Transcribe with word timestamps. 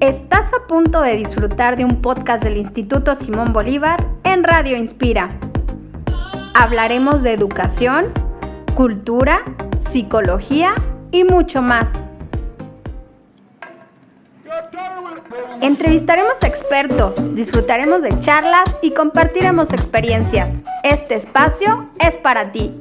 Estás 0.00 0.52
a 0.54 0.66
punto 0.66 1.02
de 1.02 1.16
disfrutar 1.16 1.76
de 1.76 1.84
un 1.84 2.00
podcast 2.00 2.42
del 2.42 2.56
Instituto 2.56 3.14
Simón 3.14 3.52
Bolívar 3.52 4.04
en 4.24 4.44
Radio 4.44 4.76
Inspira. 4.76 5.30
Hablaremos 6.54 7.22
de 7.22 7.32
educación, 7.32 8.06
cultura, 8.74 9.42
psicología 9.78 10.74
y 11.10 11.24
mucho 11.24 11.60
más. 11.60 11.88
Entrevistaremos 15.60 16.42
expertos, 16.42 17.16
disfrutaremos 17.34 18.02
de 18.02 18.18
charlas 18.18 18.64
y 18.82 18.92
compartiremos 18.92 19.72
experiencias. 19.72 20.62
Este 20.82 21.14
espacio 21.14 21.90
es 21.98 22.16
para 22.16 22.52
ti. 22.52 22.74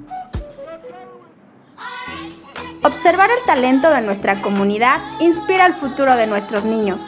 Observar 2.81 3.29
el 3.29 3.45
talento 3.45 3.89
de 3.89 4.01
nuestra 4.01 4.41
comunidad 4.41 5.01
inspira 5.19 5.65
el 5.65 5.73
futuro 5.73 6.15
de 6.15 6.27
nuestros 6.27 6.63
niños. 6.63 6.99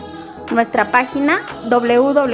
Nuestra 0.52 0.91
página 0.91 1.40
www.isb.edu.mx. 1.70 2.32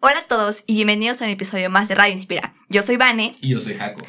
Hola 0.00 0.18
a 0.18 0.26
todos 0.28 0.62
y 0.66 0.74
bienvenidos 0.74 1.22
a 1.22 1.24
un 1.24 1.30
episodio 1.30 1.70
más 1.70 1.88
de 1.88 1.94
Radio 1.94 2.12
Inspira. 2.12 2.52
Yo 2.68 2.82
soy 2.82 2.98
Vane. 2.98 3.36
Y 3.40 3.48
yo 3.48 3.60
soy 3.60 3.76
Jaco. 3.76 4.02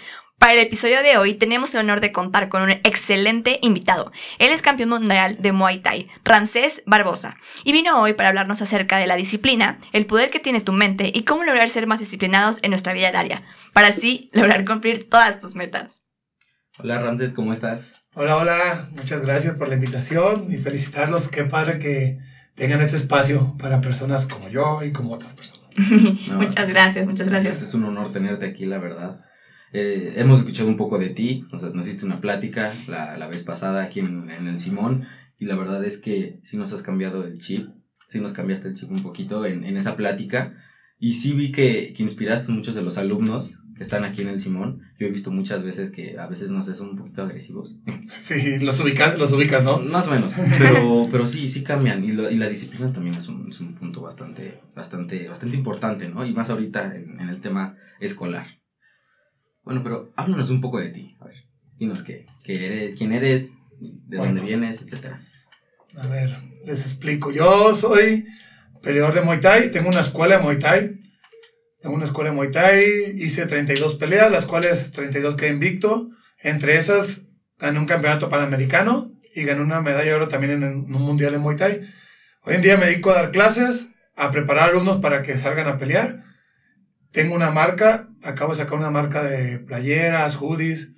Para 0.45 0.54
el 0.54 0.59
episodio 0.59 1.02
de 1.02 1.17
hoy 1.17 1.34
tenemos 1.34 1.73
el 1.73 1.80
honor 1.80 2.02
de 2.02 2.12
contar 2.12 2.49
con 2.49 2.62
un 2.62 2.70
excelente 2.70 3.58
invitado. 3.63 4.12
Él 4.38 4.52
es 4.52 4.62
campeón 4.62 4.90
mundial 4.90 5.38
de 5.40 5.52
Muay 5.52 5.80
Thai, 5.80 6.08
Ramsés 6.23 6.84
Barbosa, 6.86 7.38
y 7.63 7.72
vino 7.72 7.99
hoy 7.99 8.13
para 8.13 8.30
hablarnos 8.30 8.62
acerca 8.62 9.00
de 9.00 9.08
la 9.08 9.16
disciplina, 9.16 9.80
el 9.91 10.05
poder 10.05 10.30
que 10.30 10.39
tiene 10.39 10.62
tu 10.62 10.72
mente 10.72 11.12
y 11.12 11.23
cómo 11.23 11.44
lograr 11.45 11.72
ser 11.72 11.88
más 11.88 11.98
disciplinados 11.98 12.59
en 12.62 12.70
nuestra 12.70 12.94
vida 12.94 13.09
diaria, 13.09 13.41
para 13.73 13.88
así 13.88 14.30
lograr 14.34 14.66
cumplir 14.66 15.09
todas 15.09 15.39
tus 15.39 15.55
metas. 15.55 16.03
Hola 16.77 17.02
Ramsés, 17.02 17.33
¿cómo 17.33 17.52
estás? 17.52 17.88
Hola, 18.14 18.38
hola, 18.38 18.89
muchas 18.92 19.23
gracias 19.23 19.55
por 19.55 19.67
la 19.67 19.73
invitación 19.73 20.45
y 20.48 20.58
felicitarlos. 20.58 21.27
Qué 21.27 21.45
padre 21.45 21.80
que 21.80 22.20
tengan 22.53 22.81
este 22.81 22.98
espacio 22.98 23.55
para 23.58 23.81
personas 23.81 24.27
como 24.27 24.48
yo 24.50 24.83
y 24.83 24.92
como 24.92 25.11
otras 25.11 25.33
personas. 25.33 25.72
muchas 26.36 26.70
gracias, 26.70 27.03
muchas 27.03 27.30
gracias. 27.30 27.64
Es 27.64 27.73
un 27.73 27.86
honor 27.86 28.11
tenerte 28.11 28.45
aquí, 28.45 28.67
la 28.67 28.77
verdad. 28.77 29.25
Eh, 29.78 30.14
hemos 30.16 30.40
escuchado 30.40 30.70
un 30.70 30.78
poco 30.78 30.98
de 30.98 31.09
ti, 31.09 31.45
o 31.52 31.59
sea, 31.59 31.70
nos 31.72 31.86
hiciste 31.86 32.06
una 32.06 32.22
plática 32.22 32.72
la, 32.88 33.18
la 33.18 33.28
vez 33.28 33.44
pasada 33.44 33.84
aquí 33.84 34.00
en, 34.00 34.30
en, 34.30 34.48
el 34.48 34.58
Simón 34.58 35.06
y 35.38 35.44
la 35.44 35.58
verdad 35.58 35.84
es 35.84 35.98
que 35.98 36.40
sí 36.44 36.56
nos 36.56 36.72
has 36.72 36.82
cambiado 36.82 37.26
el 37.26 37.40
chip, 37.40 37.67
sí 38.08 38.22
nos 38.22 38.32
cambiaste 38.32 38.70
el 38.70 38.76
chip 38.76 38.90
un 38.90 39.04
poquito 39.04 39.45
en, 39.45 39.66
en 39.66 39.76
esa 39.76 39.98
plática 39.98 40.56
y 40.98 41.16
sí 41.16 41.34
vi 41.34 41.52
que, 41.52 41.94
que 41.94 42.04
inspiraste 42.04 42.50
a 42.50 42.56
muchos 42.56 42.73
de 42.73 42.84
los 42.84 42.98
alumnos 42.98 43.58
que 43.76 43.84
están 43.84 44.06
aquí 44.06 44.22
en 44.22 44.30
el 44.30 44.40
Simón. 44.40 44.82
Yo 44.98 45.08
he 45.08 45.12
visto 45.12 45.30
muchas 45.30 45.62
veces 45.62 45.92
que 45.92 46.17
a 46.17 46.28
veces, 46.28 46.52
no 46.52 46.64
sé, 46.64 46.73
son 46.73 46.92
un 46.92 46.95
poquito 46.95 47.23
agresivos. 47.23 47.76
Sí, 48.23 48.60
los 48.60 48.80
ubicas, 48.80 49.17
los 49.20 49.34
ubicas 49.34 49.62
¿no? 49.62 49.80
Más 49.80 50.08
o 50.08 50.12
menos, 50.12 50.32
pero, 50.58 51.04
pero 51.12 51.26
sí, 51.26 51.50
sí 51.50 51.64
cambian. 51.64 52.02
Y, 52.06 52.14
lo, 52.14 52.32
y 52.32 52.36
la 52.36 52.48
disciplina 52.48 52.94
también 52.94 53.16
es 53.16 53.28
un, 53.28 53.50
es 53.50 53.60
un, 53.60 53.76
punto 53.76 54.02
bastante, 54.02 54.62
bastante, 54.73 55.28
bastante 55.28 55.58
importante, 55.58 56.08
¿no? 56.08 56.26
Y 56.26 56.34
más 56.34 56.50
ahorita 56.50 56.95
en, 56.95 57.20
en 57.20 57.28
el 57.28 57.42
tema 57.42 57.76
escolar. 58.00 58.48
Bueno, 59.66 59.81
pero 59.83 60.13
háblanos 60.16 60.52
un 60.52 60.61
poco 60.61 60.80
de 60.80 60.89
ti. 60.89 61.17
A 61.19 61.25
ver, 61.25 61.44
dinos 61.77 62.03
qué, 62.03 62.27
qué 62.44 62.66
eres, 62.66 62.97
quién 62.97 63.11
eres, 63.11 63.53
de 63.80 64.17
bueno, 64.17 64.35
dónde 64.35 64.41
vienes, 64.41 64.81
etcétera. 64.81 65.21
A 65.97 66.08
ver, 66.08 66.38
les 66.63 66.81
explico. 66.81 67.31
Yo 67.31 67.73
soy 67.73 68.27
peleador 68.83 69.16
de 69.16 69.21
Muay 69.21 69.39
Thai, 69.39 69.71
tengo 69.71 69.89
una 69.89 70.02
escuela 70.02 70.38
de 70.38 70.43
Muay 70.43 70.59
Thai. 70.59 70.93
Tengo 71.81 71.95
una 71.95 72.05
escuela 72.05 72.30
de 72.30 72.36
Muay 72.36 72.52
Thai, 72.52 72.86
hice 73.16 73.45
32 73.47 73.95
peleas, 73.95 74.31
las 74.31 74.45
cuales 74.45 74.91
32 74.91 75.36
quedé 75.36 75.49
invicto. 75.49 76.09
Entre 76.41 76.77
esas, 76.77 77.23
gané 77.58 77.80
un 77.80 77.86
campeonato 77.86 78.30
panamericano 78.30 79.11
y 79.33 79.43
gané 79.43 79.61
una 79.61 79.81
medalla 79.81 80.05
de 80.05 80.13
oro 80.13 80.27
también 80.27 80.64
en 80.64 80.64
un 80.64 81.02
mundial 81.02 81.31
de 81.31 81.39
Muay 81.39 81.58
Thai. 81.58 81.81
Hoy 82.43 82.55
en 82.55 82.61
día 82.61 82.77
me 82.77 82.86
dedico 82.86 83.09
a 83.09 83.15
dar 83.15 83.31
clases, 83.31 83.87
a 84.15 84.31
preparar 84.31 84.70
alumnos 84.70 84.98
para 84.98 85.23
que 85.23 85.39
salgan 85.39 85.67
a 85.67 85.80
pelear. 85.80 86.23
Tengo 87.15 87.33
una 87.33 87.49
marca, 87.49 88.09
acabo 88.23 88.52
de 88.52 88.59
sacar 88.59 88.77
una 88.77 88.92
marca 88.92 89.23
de 89.23 89.59
playeras, 89.59 90.36
hoodies. 90.36 90.89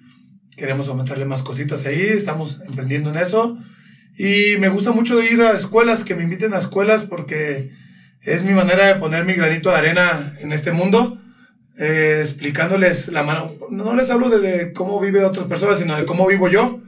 Queremos 0.55 0.87
aumentarle 0.87 1.25
más 1.25 1.43
cositas 1.43 1.85
ahí, 1.85 2.01
estamos 2.01 2.59
emprendiendo 2.65 3.11
en 3.11 3.17
eso. 3.17 3.55
Y 4.17 4.57
me 4.59 4.67
gusta 4.67 4.91
mucho 4.91 5.21
ir 5.21 5.39
a 5.41 5.55
escuelas, 5.55 6.03
que 6.03 6.15
me 6.15 6.23
inviten 6.23 6.55
a 6.55 6.57
escuelas 6.57 7.03
porque 7.03 7.69
es 8.23 8.43
mi 8.43 8.53
manera 8.53 8.87
de 8.87 8.95
poner 8.95 9.25
mi 9.25 9.33
granito 9.33 9.69
de 9.69 9.75
arena 9.75 10.33
en 10.39 10.51
este 10.53 10.71
mundo, 10.71 11.21
eh, 11.77 12.21
explicándoles 12.23 13.09
la 13.09 13.21
mano. 13.21 13.53
No 13.69 13.95
les 13.95 14.09
hablo 14.09 14.31
de, 14.31 14.39
de, 14.39 14.73
cómo 14.73 14.99
vive 14.99 15.23
otras 15.23 15.45
personas, 15.45 15.77
sino 15.77 15.95
de 15.95 16.05
cómo 16.05 16.25
vivo 16.25 16.49
yo 16.49 16.81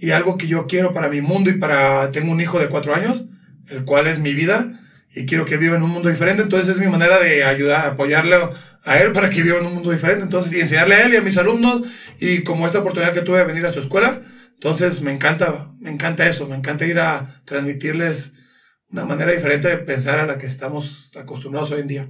y 0.00 0.10
algo 0.10 0.36
que 0.36 0.48
yo 0.48 0.66
quiero 0.66 0.92
para 0.92 1.08
mi 1.08 1.20
mundo 1.20 1.50
y 1.50 1.54
para. 1.54 2.10
Tengo 2.10 2.32
un 2.32 2.40
hijo 2.40 2.58
de 2.58 2.68
cuatro 2.68 2.96
años, 2.96 3.22
el 3.68 3.84
cual 3.84 4.08
es 4.08 4.18
mi 4.18 4.34
vida 4.34 4.80
y 5.14 5.26
quiero 5.26 5.44
que 5.44 5.56
viva 5.56 5.76
en 5.76 5.84
un 5.84 5.90
mundo 5.90 6.08
diferente. 6.08 6.42
Entonces 6.42 6.68
es 6.70 6.78
mi 6.78 6.88
manera 6.88 7.20
de 7.20 7.44
ayudar, 7.44 7.86
apoyarle 7.86 8.36
a 8.84 8.98
él 8.98 9.12
para 9.12 9.30
que 9.30 9.42
viva 9.42 9.58
en 9.58 9.66
un 9.66 9.74
mundo 9.74 9.90
diferente. 9.90 10.24
Entonces, 10.24 10.52
y 10.52 10.60
enseñarle 10.60 10.94
a 10.94 11.06
él 11.06 11.14
y 11.14 11.16
a 11.16 11.22
mis 11.22 11.36
alumnos 11.36 11.82
y 12.18 12.42
como 12.42 12.66
esta 12.66 12.80
oportunidad 12.80 13.14
que 13.14 13.22
tuve 13.22 13.38
de 13.38 13.44
venir 13.44 13.66
a 13.66 13.72
su 13.72 13.80
escuela. 13.80 14.22
Entonces 14.54 15.00
me 15.00 15.10
encanta, 15.10 15.72
me 15.80 15.90
encanta 15.90 16.26
eso, 16.28 16.46
me 16.46 16.56
encanta 16.56 16.86
ir 16.86 17.00
a 17.00 17.42
transmitirles 17.44 18.32
una 18.90 19.04
manera 19.04 19.32
diferente 19.32 19.68
de 19.68 19.78
pensar 19.78 20.20
a 20.20 20.26
la 20.26 20.38
que 20.38 20.46
estamos 20.46 21.10
acostumbrados 21.16 21.70
hoy 21.72 21.80
en 21.80 21.88
día. 21.88 22.08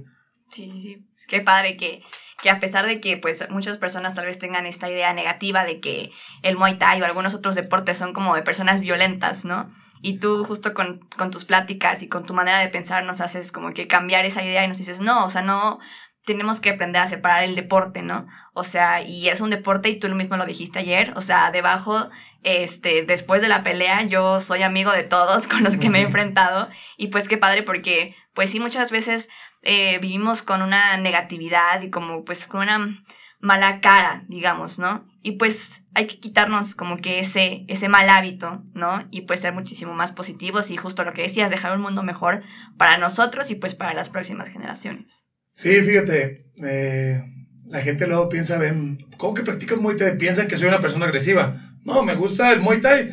Sí, 0.49 0.69
sí, 0.71 0.81
sí. 0.81 1.07
Es 1.15 1.25
que 1.25 1.41
padre 1.41 1.77
que, 1.77 2.03
que 2.43 2.51
a 2.51 2.59
pesar 2.59 2.85
de 2.85 3.01
que 3.01 3.17
pues 3.17 3.49
muchas 3.49 3.79
personas 3.79 4.13
tal 4.13 4.25
vez 4.25 4.37
tengan 4.37 4.67
esta 4.67 4.87
idea 4.87 5.13
negativa 5.13 5.65
de 5.65 5.79
que 5.79 6.11
el 6.43 6.57
Muay 6.57 6.77
Thai 6.77 7.01
o 7.01 7.05
algunos 7.05 7.33
otros 7.33 7.55
deportes 7.55 7.97
son 7.97 8.13
como 8.13 8.35
de 8.35 8.43
personas 8.43 8.81
violentas, 8.81 9.45
¿no? 9.45 9.73
Y 10.01 10.19
tú 10.19 10.43
justo 10.43 10.73
con, 10.73 10.99
con 11.17 11.31
tus 11.31 11.45
pláticas 11.45 12.03
y 12.03 12.09
con 12.09 12.25
tu 12.25 12.33
manera 12.33 12.59
de 12.59 12.67
pensar 12.67 13.05
nos 13.05 13.21
haces 13.21 13.51
como 13.51 13.71
que 13.71 13.87
cambiar 13.87 14.25
esa 14.25 14.43
idea 14.43 14.63
y 14.63 14.67
nos 14.67 14.77
dices, 14.77 14.99
no, 14.99 15.25
o 15.25 15.29
sea, 15.31 15.41
no, 15.41 15.79
tenemos 16.25 16.59
que 16.59 16.71
aprender 16.71 17.01
a 17.01 17.07
separar 17.07 17.43
el 17.43 17.55
deporte, 17.55 18.01
¿no? 18.01 18.27
O 18.53 18.63
sea, 18.63 19.01
y 19.01 19.27
es 19.29 19.41
un 19.41 19.49
deporte 19.49 19.89
y 19.89 19.99
tú 19.99 20.07
lo 20.07 20.15
mismo 20.15 20.37
lo 20.37 20.45
dijiste 20.45 20.79
ayer, 20.79 21.13
o 21.15 21.21
sea, 21.21 21.51
debajo, 21.51 22.09
este, 22.43 23.03
después 23.03 23.41
de 23.41 23.49
la 23.49 23.63
pelea, 23.63 24.03
yo 24.03 24.39
soy 24.39 24.63
amigo 24.63 24.91
de 24.91 25.03
todos 25.03 25.47
con 25.49 25.63
los 25.63 25.77
que 25.77 25.89
me 25.89 25.99
he 25.99 26.03
enfrentado 26.03 26.69
y 26.97 27.07
pues 27.07 27.27
qué 27.27 27.37
padre 27.37 27.63
porque, 27.63 28.15
pues 28.33 28.49
sí, 28.49 28.59
muchas 28.59 28.91
veces 28.91 29.29
eh, 29.61 29.99
vivimos 29.99 30.43
con 30.43 30.61
una 30.61 30.97
negatividad 30.97 31.81
y 31.81 31.89
como 31.89 32.23
pues 32.23 32.47
con 32.47 32.61
una 32.61 33.03
mala 33.39 33.81
cara, 33.81 34.23
digamos, 34.29 34.79
¿no? 34.79 35.05
Y 35.21 35.33
pues 35.33 35.83
hay 35.93 36.07
que 36.07 36.21
quitarnos 36.21 36.75
como 36.75 36.97
que 36.97 37.19
ese, 37.19 37.65
ese 37.67 37.89
mal 37.89 38.09
hábito, 38.09 38.63
¿no? 38.73 39.05
Y 39.11 39.21
pues 39.21 39.41
ser 39.41 39.53
muchísimo 39.53 39.93
más 39.93 40.13
positivos 40.13 40.71
y 40.71 40.77
justo 40.77 41.03
lo 41.03 41.11
que 41.11 41.23
decías, 41.23 41.51
dejar 41.51 41.75
un 41.75 41.81
mundo 41.81 42.03
mejor 42.03 42.43
para 42.77 42.97
nosotros 42.97 43.51
y 43.51 43.55
pues 43.55 43.75
para 43.75 43.93
las 43.93 44.09
próximas 44.09 44.47
generaciones. 44.47 45.25
Sí, 45.53 45.69
fíjate, 45.81 46.47
eh, 46.63 47.23
la 47.67 47.81
gente 47.81 48.07
luego 48.07 48.27
piensa, 48.27 48.57
ven, 48.57 49.05
¿cómo 49.17 49.33
que 49.33 49.43
practicas 49.43 49.77
Muay 49.77 49.97
Thai? 49.97 50.17
Piensan 50.17 50.47
que 50.47 50.57
soy 50.57 50.67
una 50.67 50.81
persona 50.81 51.05
agresiva. 51.05 51.77
No, 51.85 52.03
me 52.03 52.15
gusta 52.15 52.51
el 52.51 52.59
Muay 52.59 52.81
Thai. 52.81 53.11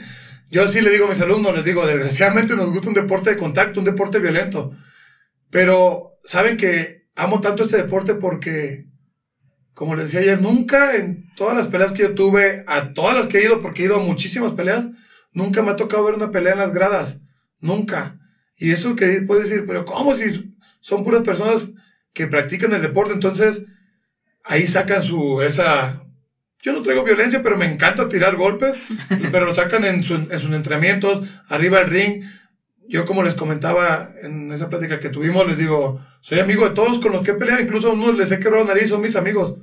Yo 0.51 0.67
sí 0.67 0.81
le 0.81 0.91
digo 0.91 1.07
a 1.07 1.11
mis 1.11 1.21
alumnos, 1.21 1.55
les 1.55 1.65
digo, 1.65 1.87
desgraciadamente 1.87 2.57
nos 2.57 2.73
gusta 2.73 2.89
un 2.89 2.95
deporte 2.95 3.31
de 3.31 3.37
contacto, 3.37 3.79
un 3.79 3.87
deporte 3.87 4.19
violento. 4.19 4.73
Pero, 5.51 6.19
¿saben 6.25 6.57
que 6.57 7.09
amo 7.15 7.41
tanto 7.41 7.65
este 7.65 7.77
deporte 7.77 8.15
porque, 8.15 8.87
como 9.75 9.95
les 9.95 10.07
decía 10.07 10.21
ayer, 10.21 10.41
nunca 10.41 10.97
en 10.97 11.31
todas 11.37 11.57
las 11.57 11.69
peleas 11.69 11.93
que 11.93 12.03
yo 12.03 12.15
tuve, 12.15 12.65
a 12.67 12.93
todas 12.95 13.15
las 13.15 13.27
que 13.27 13.39
he 13.39 13.45
ido, 13.45 13.61
porque 13.61 13.83
he 13.83 13.87
ido 13.87 13.97
a 13.97 14.05
muchísimas 14.05 14.53
peleas, 14.53 14.87
nunca 15.33 15.63
me 15.63 15.73
ha 15.73 15.77
tocado 15.77 16.05
ver 16.05 16.15
una 16.15 16.31
pelea 16.31 16.55
en 16.55 16.61
las 16.61 16.73
gradas. 16.73 17.19
Nunca. 17.61 18.19
Y 18.57 18.73
eso 18.73 18.97
que 18.97 19.23
puedes 19.27 19.49
decir, 19.49 19.65
pero 19.67 19.85
¿cómo 19.85 20.15
si 20.15 20.57
son 20.81 21.05
puras 21.05 21.23
personas 21.23 21.69
que 22.13 22.27
practican 22.27 22.73
el 22.73 22.83
deporte, 22.83 23.13
entonces 23.13 23.63
ahí 24.45 24.67
sacan 24.67 25.03
su, 25.03 25.43
esa, 25.43 26.03
yo 26.63 26.73
no 26.73 26.83
traigo 26.83 27.05
violencia, 27.05 27.43
pero 27.43 27.57
me 27.57 27.67
encanta 27.67 28.09
tirar 28.09 28.37
golpes, 28.37 28.75
pero 29.33 29.47
lo 29.47 29.55
sacan 29.55 29.85
en, 29.85 30.03
su, 30.03 30.15
en, 30.15 30.39
sus 30.39 30.53
entrenamientos, 30.53 31.23
arriba 31.49 31.81
del 31.81 31.91
ring. 31.91 32.25
Yo 32.89 33.07
como 33.07 33.23
les 33.23 33.35
comentaba 33.35 34.13
en 34.23 34.51
esa 34.51 34.69
plática 34.69 34.99
que 34.99 35.11
tuvimos, 35.11 35.47
les 35.47 35.57
digo, 35.57 36.05
soy 36.21 36.41
amigo 36.41 36.69
de 36.69 36.75
todos 36.75 36.99
con 36.99 37.13
los 37.13 37.23
que 37.23 37.33
he 37.33 37.35
peleado, 37.35 37.63
incluso 37.63 37.91
a 37.91 37.95
unos 37.95 38.19
les 38.19 38.33
he 38.33 38.41
quebrado 38.41 38.65
la 38.65 38.75
nariz, 38.75 38.89
son 38.89 39.01
mis 39.01 39.15
amigos. 39.15 39.55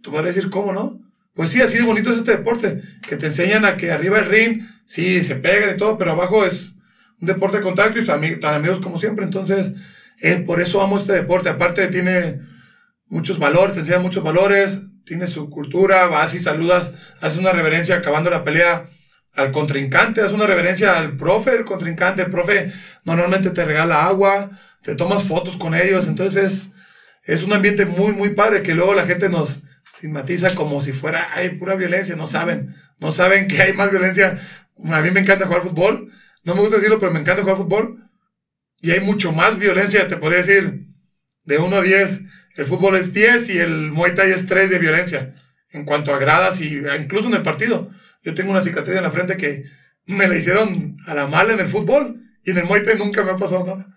Tú 0.00 0.12
podrías 0.12 0.36
decir, 0.36 0.50
¿cómo 0.50 0.72
no? 0.72 1.00
Pues 1.34 1.50
sí, 1.50 1.60
así 1.60 1.78
de 1.78 1.84
bonito 1.84 2.10
es 2.10 2.18
este 2.18 2.36
deporte, 2.36 2.82
que 3.06 3.16
te 3.16 3.26
enseñan 3.26 3.64
a 3.64 3.76
que 3.76 3.90
arriba 3.90 4.18
del 4.18 4.28
ring, 4.28 4.62
sí, 4.86 5.22
se 5.24 5.34
pegan 5.36 5.74
y 5.74 5.78
todo, 5.78 5.98
pero 5.98 6.12
abajo 6.12 6.44
es 6.44 6.74
un 7.20 7.26
deporte 7.26 7.56
de 7.56 7.62
contacto 7.62 7.98
y 7.98 8.04
tan 8.04 8.54
amigos 8.54 8.80
como 8.80 8.98
siempre, 8.98 9.24
entonces 9.24 9.72
es 10.22 10.40
por 10.42 10.60
eso 10.60 10.80
amo 10.80 10.98
este 10.98 11.12
deporte. 11.12 11.48
Aparte 11.48 11.88
tiene 11.88 12.40
muchos 13.08 13.38
valores, 13.38 13.74
te 13.74 13.80
enseña 13.80 13.98
muchos 13.98 14.22
valores, 14.22 14.80
tiene 15.04 15.26
su 15.26 15.50
cultura, 15.50 16.06
vas 16.06 16.34
y 16.34 16.38
saludas, 16.38 16.92
haces 17.20 17.38
una 17.38 17.52
reverencia 17.52 17.96
acabando 17.96 18.30
la 18.30 18.44
pelea 18.44 18.86
al 19.34 19.50
contrincante, 19.50 20.20
haces 20.20 20.32
una 20.32 20.46
reverencia 20.46 20.96
al 20.96 21.16
profe, 21.16 21.50
el 21.50 21.64
contrincante, 21.64 22.22
el 22.22 22.30
profe 22.30 22.72
normalmente 23.04 23.50
te 23.50 23.64
regala 23.64 24.06
agua, 24.06 24.58
te 24.82 24.94
tomas 24.94 25.24
fotos 25.24 25.56
con 25.56 25.74
ellos, 25.74 26.06
entonces 26.06 26.44
es, 26.44 26.72
es 27.24 27.42
un 27.42 27.52
ambiente 27.52 27.84
muy, 27.84 28.12
muy 28.12 28.30
padre 28.30 28.62
que 28.62 28.74
luego 28.74 28.94
la 28.94 29.06
gente 29.06 29.28
nos, 29.28 29.60
estigmatiza 29.84 30.54
como 30.54 30.80
si 30.80 30.92
fuera, 30.92 31.32
hay 31.34 31.50
pura 31.50 31.74
violencia, 31.74 32.16
no 32.16 32.26
saben, 32.26 32.74
no 32.98 33.10
saben 33.10 33.48
que 33.48 33.60
hay 33.62 33.72
más 33.72 33.90
violencia. 33.90 34.40
A 34.90 35.00
mí 35.00 35.10
me 35.10 35.20
encanta 35.20 35.46
jugar 35.46 35.62
fútbol, 35.62 36.12
no 36.44 36.54
me 36.54 36.60
gusta 36.60 36.76
decirlo, 36.76 36.98
pero 36.98 37.12
me 37.12 37.20
encanta 37.20 37.42
jugar 37.42 37.56
fútbol. 37.56 38.08
Y 38.82 38.90
hay 38.90 39.00
mucho 39.00 39.32
más 39.32 39.58
violencia, 39.58 40.08
te 40.08 40.16
podría 40.16 40.42
decir, 40.42 40.88
de 41.44 41.58
1 41.58 41.76
a 41.76 41.80
10. 41.80 42.22
El 42.56 42.66
fútbol 42.66 42.96
es 42.96 43.14
10 43.14 43.48
y 43.50 43.58
el 43.58 43.92
Muay 43.92 44.14
Thai 44.14 44.32
es 44.32 44.46
3 44.46 44.68
de 44.68 44.78
violencia. 44.80 45.36
En 45.70 45.84
cuanto 45.84 46.12
a 46.12 46.18
gradas 46.18 46.60
y 46.60 46.82
incluso 46.98 47.28
en 47.28 47.34
el 47.34 47.42
partido. 47.42 47.90
Yo 48.24 48.34
tengo 48.34 48.50
una 48.50 48.64
cicatriz 48.64 48.96
en 48.96 49.04
la 49.04 49.12
frente 49.12 49.36
que 49.36 49.64
me 50.06 50.26
la 50.26 50.36
hicieron 50.36 50.96
a 51.06 51.14
la 51.14 51.28
mala 51.28 51.54
en 51.54 51.60
el 51.60 51.68
fútbol 51.68 52.22
y 52.44 52.50
en 52.50 52.58
el 52.58 52.64
Muay 52.64 52.84
Thai 52.84 52.98
nunca 52.98 53.22
me 53.22 53.30
ha 53.30 53.36
pasado 53.36 53.64
nada. 53.64 53.96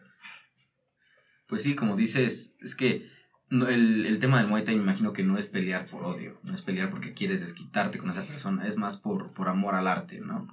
Pues 1.48 1.64
sí, 1.64 1.74
como 1.74 1.96
dices, 1.96 2.56
es 2.62 2.76
que 2.76 3.10
el, 3.50 4.06
el, 4.06 4.20
tema 4.20 4.38
del 4.38 4.48
Muay 4.48 4.66
Thai 4.66 4.76
me 4.76 4.84
imagino 4.84 5.14
que 5.14 5.24
no 5.24 5.38
es 5.40 5.48
pelear 5.48 5.88
por 5.88 6.04
odio, 6.04 6.40
no 6.44 6.54
es 6.54 6.62
pelear 6.62 6.92
porque 6.92 7.14
quieres 7.14 7.42
desquitarte 7.42 7.98
con 7.98 8.12
esa 8.12 8.24
persona, 8.24 8.68
es 8.68 8.78
más 8.78 8.98
por, 8.98 9.34
por 9.34 9.50
amor 9.50 9.74
al 9.76 9.88
arte, 9.88 10.22
¿no? 10.22 10.48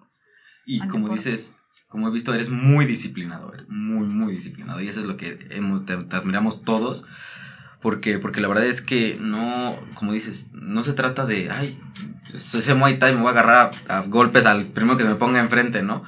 Y 0.64 0.86
como 0.88 1.14
dices, 1.14 1.54
como 1.92 2.08
he 2.08 2.10
visto, 2.10 2.32
eres 2.32 2.48
muy 2.48 2.86
disciplinado, 2.86 3.52
muy, 3.68 4.06
muy 4.06 4.32
disciplinado. 4.32 4.80
Y 4.80 4.88
eso 4.88 4.98
es 5.00 5.04
lo 5.04 5.18
que 5.18 5.46
hemos, 5.50 5.84
te, 5.84 5.92
admiramos 5.92 6.64
todos. 6.64 7.04
Porque, 7.82 8.18
porque 8.18 8.40
la 8.40 8.48
verdad 8.48 8.64
es 8.64 8.80
que 8.80 9.18
no, 9.20 9.78
como 9.94 10.12
dices, 10.12 10.46
no 10.52 10.84
se 10.84 10.94
trata 10.94 11.26
de, 11.26 11.50
ay, 11.50 11.78
ese 12.32 12.74
Muay 12.74 12.98
Thai 12.98 13.14
me 13.14 13.20
voy 13.20 13.28
a 13.28 13.32
agarrar 13.32 13.72
a, 13.88 13.98
a 13.98 14.02
golpes 14.02 14.46
al 14.46 14.64
primero 14.66 14.96
que 14.96 15.02
se 15.02 15.10
me 15.10 15.16
ponga 15.16 15.40
enfrente, 15.40 15.82
¿no? 15.82 16.04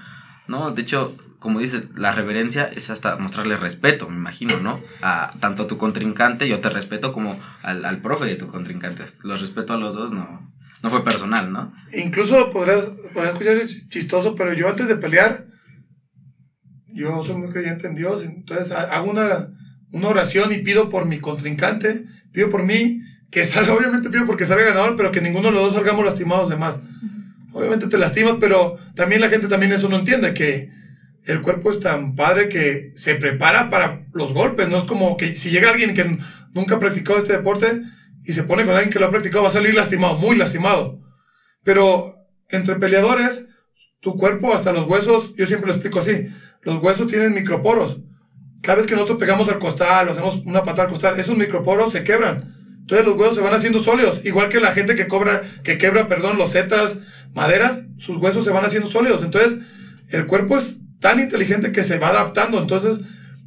No, 0.46 0.70
de 0.70 0.80
hecho, 0.80 1.16
como 1.38 1.58
dices, 1.58 1.88
la 1.96 2.12
reverencia 2.12 2.64
es 2.64 2.88
hasta 2.88 3.16
mostrarle 3.16 3.58
respeto, 3.58 4.08
me 4.08 4.16
imagino, 4.16 4.60
¿no? 4.60 4.80
A 5.02 5.32
tanto 5.40 5.64
a 5.64 5.66
tu 5.66 5.76
contrincante, 5.76 6.48
yo 6.48 6.60
te 6.60 6.70
respeto 6.70 7.12
como 7.12 7.38
al, 7.62 7.84
al 7.84 8.00
profe 8.00 8.24
de 8.24 8.36
tu 8.36 8.46
contrincante. 8.46 9.04
Los 9.22 9.42
respeto 9.42 9.74
a 9.74 9.76
los 9.76 9.94
dos, 9.94 10.12
no, 10.12 10.50
no 10.82 10.90
fue 10.90 11.04
personal, 11.04 11.52
¿no? 11.52 11.74
Incluso 11.92 12.50
podrás, 12.52 12.84
podrás 13.12 13.32
escuchar 13.32 13.58
chistoso, 13.88 14.34
pero 14.34 14.54
yo 14.54 14.68
antes 14.68 14.86
de 14.88 14.96
pelear, 14.96 15.53
yo 16.94 17.22
soy 17.22 17.36
muy 17.36 17.48
creyente 17.50 17.86
en 17.86 17.94
Dios, 17.94 18.24
entonces 18.24 18.72
hago 18.72 19.10
una, 19.10 19.50
una 19.90 20.08
oración 20.08 20.52
y 20.52 20.58
pido 20.58 20.88
por 20.88 21.06
mi 21.06 21.20
contrincante, 21.20 22.04
pido 22.32 22.48
por 22.48 22.62
mí, 22.62 23.02
que 23.30 23.44
salga, 23.44 23.74
obviamente 23.76 24.10
pido 24.10 24.26
porque 24.26 24.46
salga 24.46 24.64
ganador, 24.64 24.96
pero 24.96 25.10
que 25.10 25.20
ninguno 25.20 25.48
de 25.48 25.54
los 25.54 25.64
dos 25.64 25.74
salgamos 25.74 26.04
lastimados 26.04 26.48
de 26.48 26.56
más. 26.56 26.78
Obviamente 27.52 27.88
te 27.88 27.98
lastimas, 27.98 28.36
pero 28.40 28.78
también 28.96 29.20
la 29.20 29.28
gente 29.28 29.46
también 29.48 29.72
eso 29.72 29.88
no 29.88 29.98
entiende, 29.98 30.34
que 30.34 30.70
el 31.24 31.40
cuerpo 31.40 31.70
es 31.70 31.80
tan 31.80 32.14
padre 32.14 32.48
que 32.48 32.92
se 32.96 33.14
prepara 33.14 33.70
para 33.70 34.06
los 34.12 34.32
golpes. 34.32 34.68
No 34.68 34.78
es 34.78 34.84
como 34.84 35.16
que 35.16 35.36
si 35.36 35.50
llega 35.50 35.70
alguien 35.70 35.94
que 35.94 36.18
nunca 36.52 36.76
ha 36.76 36.80
practicado 36.80 37.20
este 37.20 37.34
deporte 37.34 37.82
y 38.24 38.32
se 38.32 38.42
pone 38.42 38.64
con 38.64 38.74
alguien 38.74 38.90
que 38.90 38.98
lo 38.98 39.06
ha 39.06 39.10
practicado, 39.10 39.44
va 39.44 39.50
a 39.50 39.52
salir 39.52 39.74
lastimado, 39.74 40.16
muy 40.16 40.36
lastimado. 40.36 41.00
Pero 41.62 42.16
entre 42.50 42.76
peleadores, 42.76 43.46
tu 44.00 44.16
cuerpo, 44.16 44.52
hasta 44.52 44.72
los 44.72 44.86
huesos, 44.86 45.34
yo 45.36 45.46
siempre 45.46 45.68
lo 45.68 45.74
explico 45.74 46.00
así, 46.00 46.28
los 46.64 46.82
huesos 46.82 47.06
tienen 47.08 47.34
microporos. 47.34 47.98
Cada 48.62 48.78
vez 48.78 48.86
que 48.86 48.94
nosotros 48.94 49.18
pegamos 49.18 49.48
al 49.48 49.58
costal 49.58 50.08
hacemos 50.08 50.36
una 50.44 50.64
patada 50.64 50.84
al 50.84 50.90
costal, 50.90 51.18
esos 51.20 51.36
microporos 51.36 51.92
se 51.92 52.04
quebran. 52.04 52.54
Entonces 52.80 53.06
los 53.06 53.16
huesos 53.16 53.36
se 53.36 53.42
van 53.42 53.54
haciendo 53.54 53.78
sólidos. 53.80 54.20
Igual 54.24 54.48
que 54.48 54.60
la 54.60 54.72
gente 54.72 54.94
que 54.94 55.06
cobra, 55.06 55.42
que 55.62 55.78
quebra, 55.78 56.08
perdón, 56.08 56.38
losetas, 56.38 56.98
maderas, 57.34 57.80
sus 57.98 58.16
huesos 58.18 58.44
se 58.44 58.50
van 58.50 58.64
haciendo 58.64 58.90
sólidos. 58.90 59.22
Entonces, 59.22 59.58
el 60.10 60.26
cuerpo 60.26 60.58
es 60.58 60.76
tan 61.00 61.20
inteligente 61.20 61.72
que 61.72 61.84
se 61.84 61.98
va 61.98 62.08
adaptando, 62.08 62.58
entonces 62.58 62.98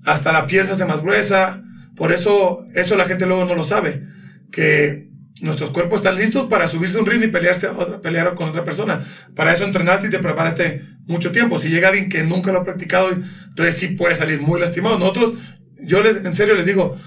hasta 0.05 0.31
la 0.31 0.45
piel 0.47 0.67
se 0.67 0.73
hace 0.73 0.85
más 0.85 1.01
gruesa, 1.01 1.63
por 1.95 2.11
eso, 2.11 2.65
eso 2.75 2.95
la 2.95 3.05
gente 3.05 3.25
luego 3.25 3.45
no 3.45 3.55
lo 3.55 3.63
sabe, 3.63 4.03
que 4.51 5.09
nuestros 5.41 5.71
cuerpos 5.71 5.99
están 5.99 6.15
listos 6.15 6.47
para 6.47 6.67
subirse 6.67 6.99
un 6.99 7.05
ring 7.05 7.23
y 7.23 7.27
pelearse, 7.27 7.69
pelear 8.01 8.35
con 8.35 8.49
otra 8.49 8.63
persona. 8.63 9.05
Para 9.35 9.53
eso 9.53 9.63
entrenaste 9.63 10.07
y 10.07 10.11
te 10.11 10.19
preparaste 10.19 10.83
mucho 11.07 11.31
tiempo. 11.31 11.59
Si 11.59 11.69
llega 11.69 11.89
alguien 11.89 12.09
que 12.09 12.23
nunca 12.23 12.51
lo 12.51 12.59
ha 12.59 12.63
practicado, 12.63 13.09
entonces 13.11 13.77
sí 13.77 13.87
puede 13.89 14.15
salir 14.15 14.41
muy 14.41 14.59
lastimado. 14.59 14.99
Nosotros, 14.99 15.33
yo 15.81 16.03
les, 16.03 16.23
en 16.25 16.35
serio 16.35 16.55
les 16.55 16.65
digo, 16.65 16.97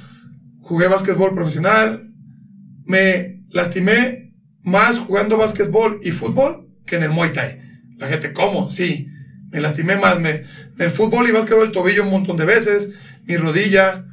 jugué 0.60 0.88
básquetbol 0.88 1.34
profesional, 1.34 2.10
me 2.84 3.42
lastimé 3.50 4.32
más 4.62 4.98
jugando 4.98 5.36
básquetbol 5.36 6.00
y 6.02 6.10
fútbol 6.10 6.68
que 6.86 6.96
en 6.96 7.04
el 7.04 7.10
Muay 7.10 7.32
Thai. 7.32 7.60
La 7.98 8.08
gente, 8.08 8.32
¿cómo? 8.32 8.70
Sí 8.70 9.10
me 9.50 9.60
lastimé 9.60 9.96
más. 9.96 10.18
Me, 10.18 10.44
en 10.78 10.90
fútbol 10.90 11.26
a 11.36 11.44
quebrar 11.44 11.66
el 11.66 11.72
tobillo 11.72 12.04
un 12.04 12.10
montón 12.10 12.36
de 12.36 12.44
veces, 12.44 12.90
mi 13.24 13.36
rodilla, 13.36 14.04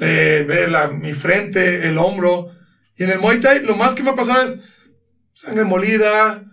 eh, 0.00 0.66
la, 0.68 0.88
mi 0.88 1.12
frente, 1.12 1.88
el 1.88 1.98
hombro. 1.98 2.50
Y 2.96 3.04
en 3.04 3.10
el 3.10 3.18
Muay 3.18 3.40
Thai 3.40 3.62
lo 3.62 3.76
más 3.76 3.94
que 3.94 4.02
me 4.02 4.10
ha 4.10 4.14
pasado 4.14 4.54
es 4.54 4.60
sangre 5.34 5.64
molida. 5.64 6.44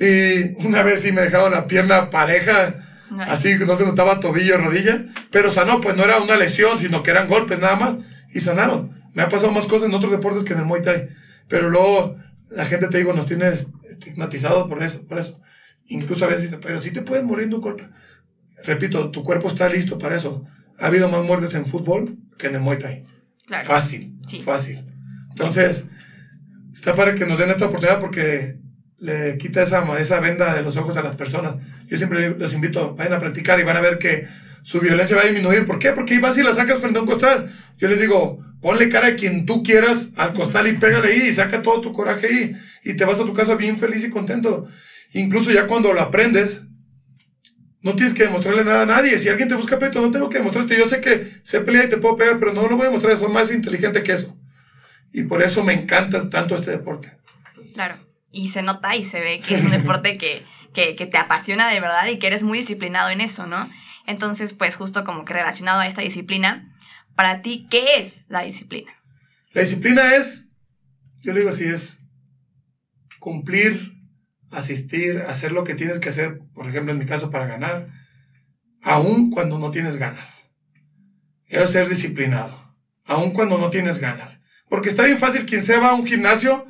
Y 0.00 0.66
una 0.66 0.82
vez 0.82 1.02
sí 1.02 1.12
me 1.12 1.20
dejaron 1.20 1.52
la 1.52 1.66
pierna 1.66 2.08
pareja, 2.08 2.86
así 3.28 3.58
que 3.58 3.66
no 3.66 3.76
se 3.76 3.84
notaba 3.84 4.18
tobillo, 4.18 4.56
rodilla. 4.56 5.04
Pero 5.30 5.50
sanó, 5.50 5.80
pues 5.80 5.94
no 5.94 6.04
era 6.04 6.18
una 6.18 6.36
lesión, 6.36 6.80
sino 6.80 7.02
que 7.02 7.10
eran 7.10 7.28
golpes 7.28 7.58
nada 7.58 7.76
más. 7.76 7.96
Y 8.32 8.40
sanaron. 8.40 8.98
Me 9.12 9.22
ha 9.22 9.28
pasado 9.28 9.52
más 9.52 9.66
cosas 9.66 9.88
en 9.88 9.94
otros 9.94 10.10
deportes 10.10 10.44
que 10.44 10.54
en 10.54 10.60
el 10.60 10.64
Muay 10.64 10.82
Thai. 10.82 11.08
Pero 11.48 11.68
luego 11.68 12.16
la 12.50 12.64
gente, 12.64 12.88
te 12.88 12.98
digo, 12.98 13.12
nos 13.12 13.26
tiene 13.26 13.50
estigmatizado 13.90 14.68
por 14.68 14.82
eso, 14.82 15.06
por 15.06 15.18
eso. 15.18 15.38
Incluso 15.86 16.24
a 16.24 16.28
veces, 16.28 16.56
pero 16.62 16.80
si 16.80 16.92
te 16.92 17.02
puedes 17.02 17.24
morir 17.24 17.48
de 17.48 17.56
un 17.56 17.60
golpe. 17.60 17.88
Repito, 18.64 19.10
tu 19.10 19.22
cuerpo 19.22 19.48
está 19.48 19.68
listo 19.68 19.98
para 19.98 20.16
eso. 20.16 20.46
Ha 20.78 20.86
habido 20.86 21.08
más 21.08 21.24
muertes 21.24 21.52
en 21.54 21.66
fútbol 21.66 22.16
que 22.38 22.46
en 22.46 22.54
el 22.54 22.60
Muay 22.60 22.78
Thai. 22.78 23.06
Fácil, 23.64 24.16
fácil. 24.44 24.86
Entonces, 25.30 25.84
está 26.72 26.94
para 26.94 27.14
que 27.14 27.26
nos 27.26 27.36
den 27.36 27.50
esta 27.50 27.66
oportunidad 27.66 28.00
porque 28.00 28.59
le 29.00 29.38
quita 29.38 29.62
esa, 29.62 29.98
esa 29.98 30.20
venda 30.20 30.54
de 30.54 30.62
los 30.62 30.76
ojos 30.76 30.96
a 30.96 31.02
las 31.02 31.16
personas. 31.16 31.56
Yo 31.88 31.96
siempre 31.96 32.30
los 32.38 32.52
invito, 32.52 32.94
vayan 32.94 33.14
a 33.14 33.20
practicar 33.20 33.58
y 33.58 33.64
van 33.64 33.76
a 33.76 33.80
ver 33.80 33.98
que 33.98 34.28
su 34.62 34.78
violencia 34.78 35.16
va 35.16 35.22
a 35.22 35.26
disminuir. 35.26 35.66
¿Por 35.66 35.78
qué? 35.78 35.92
Porque 35.92 36.18
vas 36.18 36.36
y 36.38 36.42
la 36.42 36.54
sacas 36.54 36.78
frente 36.78 36.98
a 36.98 37.02
un 37.02 37.08
costal. 37.08 37.52
Yo 37.78 37.88
les 37.88 38.00
digo, 38.00 38.44
ponle 38.60 38.88
cara 38.90 39.08
a 39.08 39.14
quien 39.16 39.46
tú 39.46 39.62
quieras 39.62 40.10
al 40.16 40.34
costal 40.34 40.68
y 40.68 40.76
pégale 40.76 41.08
ahí 41.08 41.28
y 41.28 41.34
saca 41.34 41.62
todo 41.62 41.80
tu 41.80 41.92
coraje 41.92 42.26
ahí. 42.26 42.56
Y 42.84 42.94
te 42.94 43.04
vas 43.04 43.18
a 43.18 43.24
tu 43.24 43.32
casa 43.32 43.54
bien 43.54 43.78
feliz 43.78 44.04
y 44.04 44.10
contento. 44.10 44.68
Incluso 45.12 45.50
ya 45.50 45.66
cuando 45.66 45.92
lo 45.92 46.00
aprendes, 46.00 46.62
no 47.82 47.96
tienes 47.96 48.12
que 48.14 48.24
demostrarle 48.24 48.64
nada 48.64 48.82
a 48.82 48.86
nadie. 48.86 49.18
Si 49.18 49.30
alguien 49.30 49.48
te 49.48 49.54
busca 49.54 49.78
pleito, 49.78 50.00
no 50.02 50.10
tengo 50.10 50.28
que 50.28 50.38
demostrarte. 50.38 50.76
Yo 50.76 50.86
sé 50.86 51.00
que 51.00 51.40
sé 51.42 51.60
pelear 51.60 51.86
y 51.86 51.88
te 51.88 51.96
puedo 51.96 52.16
pegar, 52.16 52.38
pero 52.38 52.52
no 52.52 52.68
lo 52.68 52.76
voy 52.76 52.82
a 52.82 52.90
demostrar. 52.90 53.16
Soy 53.16 53.32
más 53.32 53.50
inteligente 53.50 54.02
que 54.02 54.12
eso. 54.12 54.36
Y 55.12 55.22
por 55.22 55.42
eso 55.42 55.64
me 55.64 55.72
encanta 55.72 56.28
tanto 56.28 56.54
este 56.54 56.70
deporte. 56.72 57.12
Claro. 57.72 58.09
Y 58.32 58.48
se 58.48 58.62
nota 58.62 58.96
y 58.96 59.04
se 59.04 59.20
ve 59.20 59.40
que 59.40 59.54
es 59.54 59.62
un 59.62 59.70
deporte 59.70 60.16
que, 60.16 60.44
que, 60.72 60.94
que 60.94 61.06
te 61.06 61.18
apasiona 61.18 61.68
de 61.68 61.80
verdad 61.80 62.06
y 62.06 62.18
que 62.18 62.28
eres 62.28 62.42
muy 62.42 62.58
disciplinado 62.58 63.10
en 63.10 63.20
eso, 63.20 63.46
¿no? 63.46 63.68
Entonces, 64.06 64.52
pues 64.52 64.76
justo 64.76 65.04
como 65.04 65.24
que 65.24 65.34
relacionado 65.34 65.80
a 65.80 65.86
esta 65.86 66.02
disciplina, 66.02 66.74
para 67.16 67.42
ti, 67.42 67.66
¿qué 67.70 67.96
es 67.96 68.24
la 68.28 68.42
disciplina? 68.42 68.92
La 69.52 69.62
disciplina 69.62 70.14
es, 70.14 70.48
yo 71.20 71.32
le 71.32 71.40
digo 71.40 71.50
así, 71.50 71.64
es 71.64 72.00
cumplir 73.18 74.00
asistir, 74.50 75.22
hacer 75.28 75.52
lo 75.52 75.64
que 75.64 75.74
tienes 75.74 75.98
que 75.98 76.08
hacer, 76.08 76.40
por 76.54 76.68
ejemplo, 76.68 76.92
en 76.92 76.98
mi 76.98 77.06
caso, 77.06 77.30
para 77.30 77.46
ganar, 77.46 77.88
aun 78.82 79.30
cuando 79.30 79.58
no 79.58 79.70
tienes 79.70 79.96
ganas. 79.96 80.46
Es 81.46 81.70
ser 81.70 81.88
disciplinado, 81.88 82.74
aun 83.04 83.32
cuando 83.32 83.58
no 83.58 83.70
tienes 83.70 83.98
ganas. 83.98 84.40
Porque 84.68 84.88
está 84.88 85.04
bien 85.04 85.18
fácil 85.18 85.46
quien 85.46 85.62
se 85.64 85.78
va 85.78 85.90
a 85.90 85.94
un 85.94 86.06
gimnasio 86.06 86.66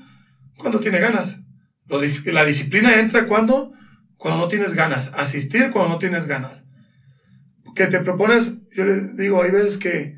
cuando 0.57 0.81
tiene 0.81 0.99
ganas. 0.99 1.37
La 1.91 2.45
disciplina 2.45 2.99
entra 2.99 3.27
cuando, 3.27 3.73
cuando 4.17 4.41
no 4.41 4.49
tienes 4.49 4.75
ganas. 4.75 5.11
Asistir 5.15 5.71
cuando 5.71 5.95
no 5.95 5.99
tienes 5.99 6.27
ganas. 6.27 6.63
Que 7.75 7.87
te 7.87 8.01
propones, 8.01 8.53
yo 8.73 8.85
les 8.85 9.17
digo, 9.17 9.43
hay 9.43 9.51
veces 9.51 9.77
que 9.77 10.17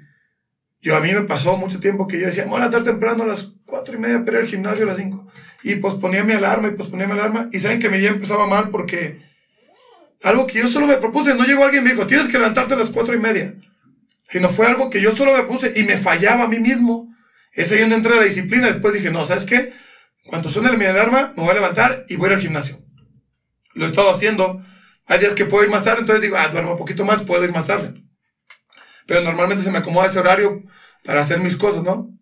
yo 0.81 0.97
a 0.97 1.01
mí 1.01 1.13
me 1.13 1.23
pasó 1.23 1.57
mucho 1.57 1.81
tiempo 1.81 2.07
que 2.09 2.21
yo 2.21 2.27
decía, 2.27 2.47
voy 2.47 2.61
a 2.61 2.67
estar 2.67 2.83
temprano 2.85 3.23
a 3.23 3.27
las 3.27 3.53
cuatro 3.65 3.95
y 3.95 3.99
media 3.99 4.25
para 4.25 4.39
ir 4.39 4.45
al 4.45 4.51
gimnasio 4.51 4.85
a 4.85 4.89
las 4.89 4.97
cinco 4.97 5.23
y 5.63 5.77
posponía 5.77 6.25
mi 6.25 6.33
alarma 6.33 6.69
y 6.69 6.73
posponía 6.73 7.07
mi 7.07 7.13
alarma. 7.13 7.49
Y 7.53 7.61
saben 7.61 7.79
que 7.79 7.89
mi 7.89 7.99
día 7.99 8.11
empezaba 8.11 8.47
mal 8.47 8.71
porque 8.71 9.21
algo 10.23 10.47
que 10.47 10.59
yo 10.59 10.67
solo 10.67 10.87
me 10.87 10.97
propuse, 10.97 11.35
no 11.35 11.45
llegó 11.45 11.65
alguien 11.65 11.83
y 11.83 11.87
me 11.87 11.93
dijo, 11.95 12.07
tienes 12.07 12.29
que 12.29 12.39
levantarte 12.39 12.75
a 12.75 12.79
las 12.79 12.91
cuatro 12.91 13.15
y 13.15 13.19
media. 13.19 13.55
Y 14.33 14.41
no 14.41 14.49
fue 14.49 14.67
algo 14.67 14.91
que 14.91 15.01
yo 15.01 15.15
solo 15.15 15.37
me 15.37 15.45
puse 15.45 15.73
y 15.77 15.85
me 15.85 15.99
fallaba 15.99 16.45
a 16.45 16.49
mí 16.49 16.59
mismo. 16.59 17.15
Ese 17.53 17.75
ahí 17.75 17.81
donde 17.83 17.97
entré 17.97 18.17
la 18.17 18.23
disciplina. 18.23 18.69
Después 18.69 18.95
dije, 18.95 19.11
no, 19.11 19.27
¿sabes 19.27 19.45
qué? 19.45 19.73
Cuando 20.27 20.51
suene 20.51 20.77
mi 20.77 20.85
alarma, 20.85 21.33
me 21.37 21.43
voy 21.43 21.51
a 21.51 21.55
levantar 21.55 22.07
y 22.09 22.17
voy 22.17 22.31
al 22.31 22.41
gimnasio. 22.41 22.81
Lo 23.75 23.87
he 23.87 23.89
estado 23.89 24.11
haciendo. 24.11 24.63
Hay 25.07 25.19
días 25.19 25.35
que 25.35 25.47
puedo 25.47 25.65
ir 25.65 25.71
más 25.71 25.85
tarde, 25.85 26.01
entonces 26.01 26.23
digo, 26.23 26.37
ah, 26.37 26.49
duermo 26.49 26.73
un 26.73 26.79
poquito 26.79 27.05
más, 27.05 27.23
puedo 27.23 27.45
ir 27.45 27.53
más 27.53 27.67
tarde. 27.67 27.95
Pero 29.07 29.23
normalmente 29.23 29.65
se 29.65 29.71
me 29.71 29.79
acomoda 29.79 30.09
ese 30.09 30.19
horario 30.19 30.63
para 31.05 31.21
hacer 31.21 31.41
mis 31.41 31.57
cosas, 31.57 31.83
¿no? 31.83 32.13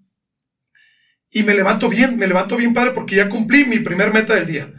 y 1.31 1.43
me 1.45 1.55
levanto 1.55 1.89
bien, 1.89 2.17
me 2.17 2.27
levanto 2.27 2.57
bien 2.57 2.75
padre 2.75 2.91
porque 2.91 3.15
ya 3.15 3.29
cumplí 3.29 3.65
mi 3.65 3.79
primer 3.79 4.13
meta 4.13 4.35
del 4.35 4.47
día, 4.47 4.73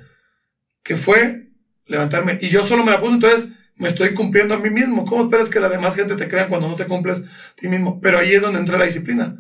que 0.84 0.98
fue 0.98 1.50
levantarme. 1.86 2.38
Y 2.42 2.50
yo 2.50 2.68
solo 2.68 2.84
me 2.84 2.92
la 2.92 3.00
puse, 3.00 3.14
entonces 3.14 3.50
me 3.76 3.88
estoy 3.88 4.14
cumpliendo 4.14 4.54
a 4.54 4.60
mí 4.60 4.70
mismo. 4.70 5.06
¿Cómo 5.06 5.24
esperas 5.24 5.50
que 5.50 5.60
la 5.60 5.70
demás 5.70 5.96
gente 5.96 6.16
te 6.16 6.28
crea 6.28 6.48
cuando 6.48 6.68
no 6.68 6.76
te 6.76 6.86
cumples 6.86 7.20
a 7.20 7.56
ti 7.56 7.68
mismo? 7.68 8.02
Pero 8.02 8.20
ahí 8.20 8.34
es 8.34 8.42
donde 8.42 8.60
entra 8.60 8.78
la 8.78 8.86
disciplina. 8.86 9.38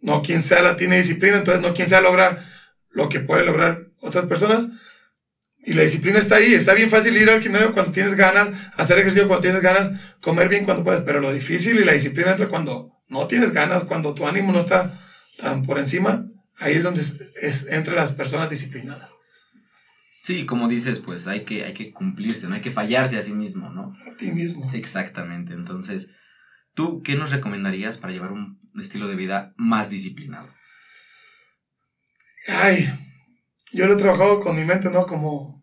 No 0.00 0.20
quien 0.20 0.42
sea 0.42 0.62
la 0.62 0.76
tiene 0.76 0.98
disciplina, 0.98 1.38
entonces 1.38 1.62
no 1.62 1.74
quien 1.74 1.88
sea 1.88 2.00
logra 2.00 2.46
lo 2.92 3.08
que 3.08 3.20
pueden 3.20 3.46
lograr 3.46 3.88
otras 4.00 4.26
personas. 4.26 4.66
Y 5.64 5.74
la 5.74 5.82
disciplina 5.82 6.18
está 6.18 6.36
ahí, 6.36 6.54
está 6.54 6.74
bien 6.74 6.90
fácil 6.90 7.16
ir 7.16 7.30
al 7.30 7.40
gimnasio 7.40 7.72
cuando 7.72 7.92
tienes 7.92 8.16
ganas, 8.16 8.50
hacer 8.76 8.98
ejercicio 8.98 9.28
cuando 9.28 9.42
tienes 9.42 9.62
ganas, 9.62 10.00
comer 10.20 10.48
bien 10.48 10.64
cuando 10.64 10.82
puedes, 10.82 11.02
pero 11.02 11.20
lo 11.20 11.32
difícil 11.32 11.78
y 11.78 11.84
la 11.84 11.92
disciplina 11.92 12.32
entra 12.32 12.48
cuando 12.48 12.92
no 13.08 13.28
tienes 13.28 13.52
ganas, 13.52 13.84
cuando 13.84 14.12
tu 14.12 14.26
ánimo 14.26 14.52
no 14.52 14.60
está 14.60 15.00
tan 15.38 15.62
por 15.62 15.78
encima, 15.78 16.26
ahí 16.58 16.74
es 16.74 16.82
donde 16.82 17.02
es, 17.40 17.66
entre 17.68 17.94
las 17.94 18.12
personas 18.12 18.50
disciplinadas. 18.50 19.10
Sí, 20.24 20.46
como 20.46 20.68
dices, 20.68 20.98
pues 20.98 21.26
hay 21.26 21.44
que, 21.44 21.64
hay 21.64 21.74
que 21.74 21.92
cumplirse, 21.92 22.48
no 22.48 22.54
hay 22.54 22.60
que 22.60 22.70
fallarse 22.70 23.18
a 23.18 23.22
sí 23.22 23.32
mismo, 23.32 23.70
¿no? 23.70 23.94
A 24.10 24.16
ti 24.16 24.32
mismo. 24.32 24.70
Exactamente, 24.72 25.52
entonces, 25.52 26.08
¿tú 26.74 27.02
qué 27.02 27.14
nos 27.14 27.30
recomendarías 27.30 27.98
para 27.98 28.12
llevar 28.12 28.32
un 28.32 28.60
estilo 28.80 29.08
de 29.08 29.16
vida 29.16 29.52
más 29.56 29.90
disciplinado? 29.90 30.48
Ay, 32.48 32.92
yo 33.72 33.86
lo 33.86 33.94
he 33.94 33.96
trabajado 33.96 34.40
con 34.40 34.56
mi 34.56 34.64
mente, 34.64 34.90
¿no? 34.90 35.06
Como 35.06 35.62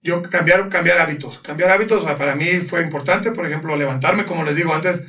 yo 0.00 0.22
cambiar, 0.22 0.68
cambiar 0.68 0.98
hábitos. 0.98 1.38
Cambiar 1.38 1.70
hábitos 1.70 2.04
para 2.16 2.34
mí 2.34 2.46
fue 2.66 2.82
importante, 2.82 3.30
por 3.30 3.46
ejemplo, 3.46 3.76
levantarme, 3.76 4.26
como 4.26 4.44
les 4.44 4.54
digo 4.54 4.74
antes, 4.74 5.02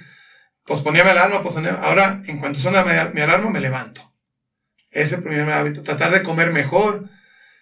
posponía 0.64 1.04
mi 1.04 1.10
alarma, 1.10 1.44
posponía, 1.44 1.74
ahora 1.74 2.22
en 2.26 2.40
cuanto 2.40 2.60
suena 2.60 2.84
mi, 2.84 3.22
alarma 3.22 3.50
me 3.50 3.60
levanto. 3.60 4.14
Ese 4.92 5.04
es 5.04 5.12
el 5.14 5.24
primer 5.24 5.52
hábito. 5.52 5.84
Tratar 5.84 6.12
de 6.12 6.24
comer 6.24 6.52
mejor. 6.52 7.10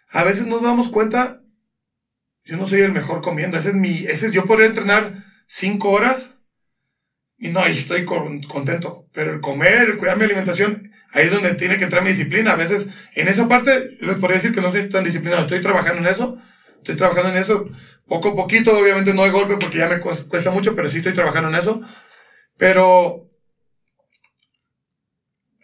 A 0.09 0.23
veces 0.23 0.45
nos 0.45 0.61
damos 0.61 0.89
cuenta, 0.89 1.39
yo 2.43 2.57
no 2.57 2.67
soy 2.67 2.81
el 2.81 2.91
mejor 2.91 3.21
comiendo, 3.21 3.57
ese 3.57 3.69
es 3.69 3.75
mi, 3.75 4.05
ese 4.05 4.27
es, 4.27 4.31
yo 4.31 4.45
podría 4.45 4.67
entrenar 4.67 5.23
cinco 5.47 5.89
horas 5.89 6.29
y 7.39 7.49
no, 7.49 7.61
ahí 7.61 7.73
estoy 7.73 8.05
contento, 8.05 9.07
pero 9.11 9.33
el 9.33 9.41
comer, 9.41 9.89
el 9.89 9.97
cuidar 9.97 10.17
mi 10.17 10.25
alimentación, 10.25 10.92
Ahí 11.13 11.25
es 11.25 11.31
donde 11.31 11.53
tiene 11.53 11.77
que 11.77 11.83
entrar 11.83 12.03
mi 12.03 12.09
disciplina. 12.09 12.51
A 12.51 12.55
veces, 12.55 12.87
en 13.13 13.27
esa 13.27 13.47
parte, 13.47 13.97
les 14.01 14.15
podría 14.15 14.37
decir 14.37 14.53
que 14.53 14.61
no 14.61 14.71
soy 14.71 14.89
tan 14.89 15.03
disciplinado. 15.03 15.43
Estoy 15.43 15.61
trabajando 15.61 15.99
en 16.01 16.07
eso. 16.07 16.37
Estoy 16.77 16.95
trabajando 16.95 17.29
en 17.29 17.37
eso. 17.37 17.65
Poco 18.07 18.29
a 18.29 18.35
poquito, 18.35 18.77
obviamente 18.77 19.13
no 19.13 19.23
de 19.23 19.29
golpe 19.29 19.57
porque 19.57 19.77
ya 19.77 19.87
me 19.87 19.99
cuesta 19.99 20.51
mucho, 20.51 20.75
pero 20.75 20.89
sí 20.89 20.97
estoy 20.97 21.13
trabajando 21.13 21.49
en 21.49 21.55
eso. 21.55 21.81
Pero, 22.57 23.29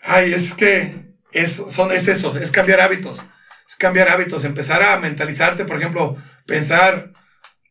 ay, 0.04 0.34
es 0.34 0.54
que 0.54 1.16
es, 1.32 1.64
son, 1.68 1.92
es 1.92 2.08
eso, 2.08 2.38
es 2.38 2.52
cambiar 2.52 2.82
hábitos. 2.82 3.24
Es 3.68 3.76
cambiar 3.76 4.10
hábitos, 4.10 4.46
empezar 4.46 4.82
a 4.82 5.00
mentalizarte, 5.00 5.66
por 5.66 5.78
ejemplo, 5.78 6.16
pensar, 6.46 7.12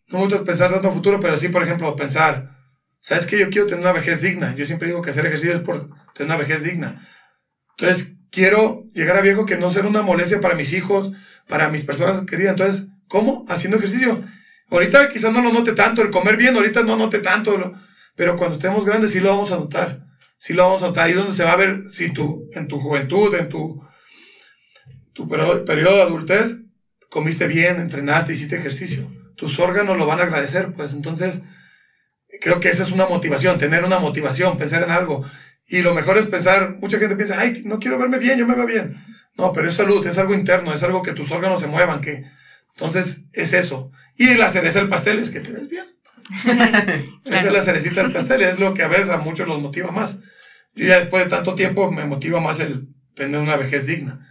no 0.09 0.19
mucho 0.19 0.45
pensar 0.45 0.71
tanto 0.71 0.93
futuro, 0.93 1.19
pero 1.21 1.39
sí, 1.39 1.49
por 1.49 1.63
ejemplo, 1.63 1.97
pensar, 1.97 2.57
¿sabes 3.01 3.27
qué? 3.27 3.39
Yo 3.39 3.51
quiero 3.51 3.67
tener 3.67 3.81
una 3.81 3.93
vejez 3.93 4.21
digna. 4.21 4.55
Yo 4.55 4.67
siempre 4.67 4.89
digo 4.89 5.03
que 5.03 5.11
hacer 5.11 5.27
ejercicio 5.27 5.55
es 5.55 5.61
por 5.63 5.89
tener 6.15 6.27
una 6.33 6.37
vejez 6.37 6.63
digna. 6.63 7.09
Entonces, 7.79 8.13
quiero 8.31 8.85
llegar 8.93 9.17
a 9.17 9.21
viejo 9.21 9.47
que 9.47 9.57
no 9.57 9.71
sea 9.71 9.87
una 9.87 10.03
molestia 10.03 10.41
para 10.41 10.55
mis 10.55 10.73
hijos, 10.73 11.13
para 11.47 11.69
mis 11.69 11.85
personas 11.85 12.25
queridas. 12.27 12.53
Entonces, 12.53 12.87
¿cómo? 13.07 13.45
Haciendo 13.49 13.79
ejercicio. 13.79 14.25
Ahorita 14.71 15.09
quizás 15.09 15.33
no 15.33 15.41
lo 15.41 15.53
note 15.53 15.73
tanto, 15.73 16.03
el 16.03 16.11
comer 16.11 16.37
bien 16.37 16.55
ahorita 16.55 16.83
no 16.83 16.97
note 16.97 17.21
tanto, 17.21 17.75
pero 18.15 18.37
cuando 18.37 18.57
estemos 18.57 18.85
grandes 18.85 19.13
sí 19.13 19.21
lo 19.21 19.31
vamos 19.31 19.51
a 19.51 19.57
notar. 19.57 20.05
Sí 20.39 20.53
lo 20.53 20.65
vamos 20.65 20.83
a 20.83 20.89
notar. 20.89 21.07
Ahí 21.07 21.13
es 21.13 21.17
donde 21.17 21.35
se 21.35 21.45
va 21.45 21.53
a 21.53 21.57
ver 21.57 21.85
si 21.93 22.13
tú, 22.13 22.49
en 22.53 22.69
tu 22.69 22.79
juventud, 22.79 23.35
en 23.35 23.49
tu, 23.49 23.83
tu 25.15 25.29
periodo, 25.29 25.65
periodo 25.65 25.97
de 25.97 26.03
adultez, 26.03 26.57
comiste 27.09 27.47
bien, 27.47 27.81
entrenaste, 27.81 28.35
hiciste 28.35 28.57
ejercicio. 28.57 29.11
Tus 29.37 29.59
órganos 29.59 29.97
lo 29.97 30.07
van 30.07 30.21
a 30.21 30.25
agradecer, 30.25 30.75
pues 30.75 30.93
entonces 30.93 31.35
creo 32.41 32.61
que 32.61 32.69
esa 32.69 32.83
es 32.83 32.91
una 32.91 33.07
motivación, 33.07 33.59
tener 33.59 33.85
una 33.85 33.99
motivación, 33.99 34.59
pensar 34.59 34.83
en 34.83 34.91
algo. 34.91 35.25
Y 35.69 35.83
lo 35.83 35.95
mejor 35.95 36.17
es 36.17 36.27
pensar, 36.27 36.79
mucha 36.81 36.99
gente 36.99 37.15
piensa, 37.15 37.39
ay, 37.39 37.63
no 37.65 37.79
quiero 37.79 37.99
verme 37.99 38.19
bien, 38.19 38.39
yo 38.39 38.47
me 38.47 38.55
veo 38.55 38.67
bien. 38.67 39.05
No, 39.37 39.53
pero 39.53 39.69
es 39.69 39.75
salud, 39.75 40.05
es 40.07 40.17
algo 40.17 40.35
interno, 40.35 40.73
es 40.73 40.83
algo 40.83 41.03
que 41.03 41.13
tus 41.13 41.31
órganos 41.31 41.61
se 41.61 41.67
muevan, 41.67 42.01
que 42.01 42.25
entonces 42.75 43.21
es 43.35 43.53
eso. 43.53 43.93
Y 44.17 44.35
la 44.35 44.51
cereza 44.51 44.79
del 44.79 44.89
pastel 44.89 45.19
es 45.19 45.31
que 45.31 45.41
te 45.41 45.53
ves 45.53 45.69
bien. 45.69 45.85
Esa 47.25 47.47
es 47.47 47.53
la 47.53 47.63
cerecita 47.63 48.03
del 48.03 48.13
pastel, 48.13 48.43
es 48.43 48.59
lo 48.59 48.73
que 48.73 48.83
a 48.83 48.89
veces 48.89 49.11
a 49.11 49.19
muchos 49.19 49.47
los 49.47 49.61
motiva 49.61 49.91
más. 49.91 50.19
Yo 50.75 50.87
ya 50.87 51.01
después 51.01 51.25
de 51.25 51.31
tanto 51.31 51.55
tiempo 51.55 51.91
me 51.91 52.07
motiva 52.07 52.41
más 52.41 52.61
el 52.61 52.89
tener 53.15 53.41
una 53.41 53.57
vejez 53.57 53.87
digna. 53.87 54.31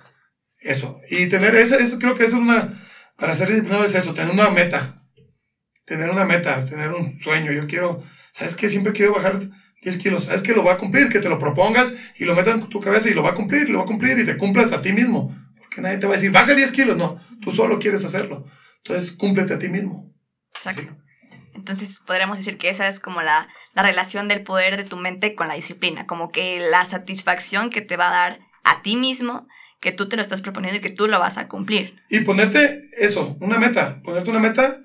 Eso. 0.60 1.02
Y 1.10 1.28
tener 1.28 1.56
eso, 1.56 1.78
eso 1.78 2.00
creo 2.00 2.16
que 2.16 2.26
es 2.26 2.34
una, 2.34 2.84
para 3.16 3.36
ser 3.36 3.50
disciplinado 3.50 3.86
es 3.86 3.94
eso, 3.94 4.14
tener 4.14 4.34
una 4.34 4.50
meta. 4.50 5.04
Tener 5.86 6.10
una 6.10 6.26
meta, 6.26 6.66
tener 6.66 6.92
un 6.92 7.20
sueño. 7.22 7.52
Yo 7.52 7.68
quiero, 7.68 8.04
¿sabes 8.32 8.56
qué? 8.56 8.70
Siempre 8.70 8.92
quiero 8.92 9.14
bajar 9.14 9.50
10 9.82 9.98
kilos, 9.98 10.24
sabes 10.26 10.42
que 10.42 10.54
lo 10.54 10.64
va 10.64 10.74
a 10.74 10.78
cumplir, 10.78 11.10
que 11.10 11.20
te 11.20 11.30
lo 11.30 11.40
propongas 11.40 11.94
y 12.18 12.26
lo 12.26 12.36
metas 12.36 12.56
en 12.56 12.68
tu 12.68 12.80
cabeza 12.80 13.10
y 13.10 13.14
lo 13.14 13.24
va 13.24 13.30
a 13.30 13.36
cumplir, 13.36 13.70
lo 13.70 13.80
va 13.80 13.84
a 13.84 13.88
cumplir 13.88 14.18
y 14.20 14.26
te 14.26 14.38
cumplas 14.38 14.72
a 14.72 14.82
ti 14.82 14.92
mismo. 14.92 15.36
Porque 15.58 15.82
nadie 15.82 15.98
te 15.98 16.08
va 16.08 16.14
a 16.14 16.16
decir, 16.16 16.32
baja 16.32 16.54
10 16.54 16.72
kilos, 16.72 16.98
no, 16.98 17.20
tú 17.42 17.52
solo 17.52 17.80
quieres 17.80 18.04
hacerlo. 18.04 18.46
Entonces, 18.84 19.12
cúmplete 19.12 19.54
a 19.54 19.60
ti 19.60 19.70
mismo. 19.70 20.14
Exacto. 20.56 20.98
Entonces, 21.54 22.00
podríamos 22.06 22.38
decir 22.38 22.58
que 22.58 22.70
esa 22.70 22.88
es 22.88 23.00
como 23.00 23.22
la, 23.22 23.48
la 23.74 23.84
relación 23.84 24.28
del 24.28 24.44
poder 24.44 24.78
de 24.78 24.84
tu 24.84 24.98
mente 24.98 25.36
con 25.36 25.48
la 25.48 25.54
disciplina, 25.54 26.06
como 26.06 26.32
que 26.32 26.60
la 26.60 26.86
satisfacción 26.86 27.70
que 27.70 27.82
te 27.82 27.98
va 27.98 28.08
a 28.08 28.12
dar 28.12 28.40
a 28.64 28.82
ti 28.82 28.96
mismo, 28.96 29.48
que 29.80 29.92
tú 29.92 30.10
te 30.10 30.16
lo 30.16 30.22
estás 30.22 30.42
proponiendo 30.42 30.78
y 30.78 30.82
que 30.82 30.90
tú 30.90 31.08
lo 31.08 31.20
vas 31.20 31.38
a 31.38 31.48
cumplir. 31.48 31.96
Y 32.10 32.22
ponerte 32.22 32.82
eso, 32.98 33.38
una 33.40 33.58
meta, 33.58 34.02
ponerte 34.04 34.30
una 34.30 34.40
meta 34.40 34.80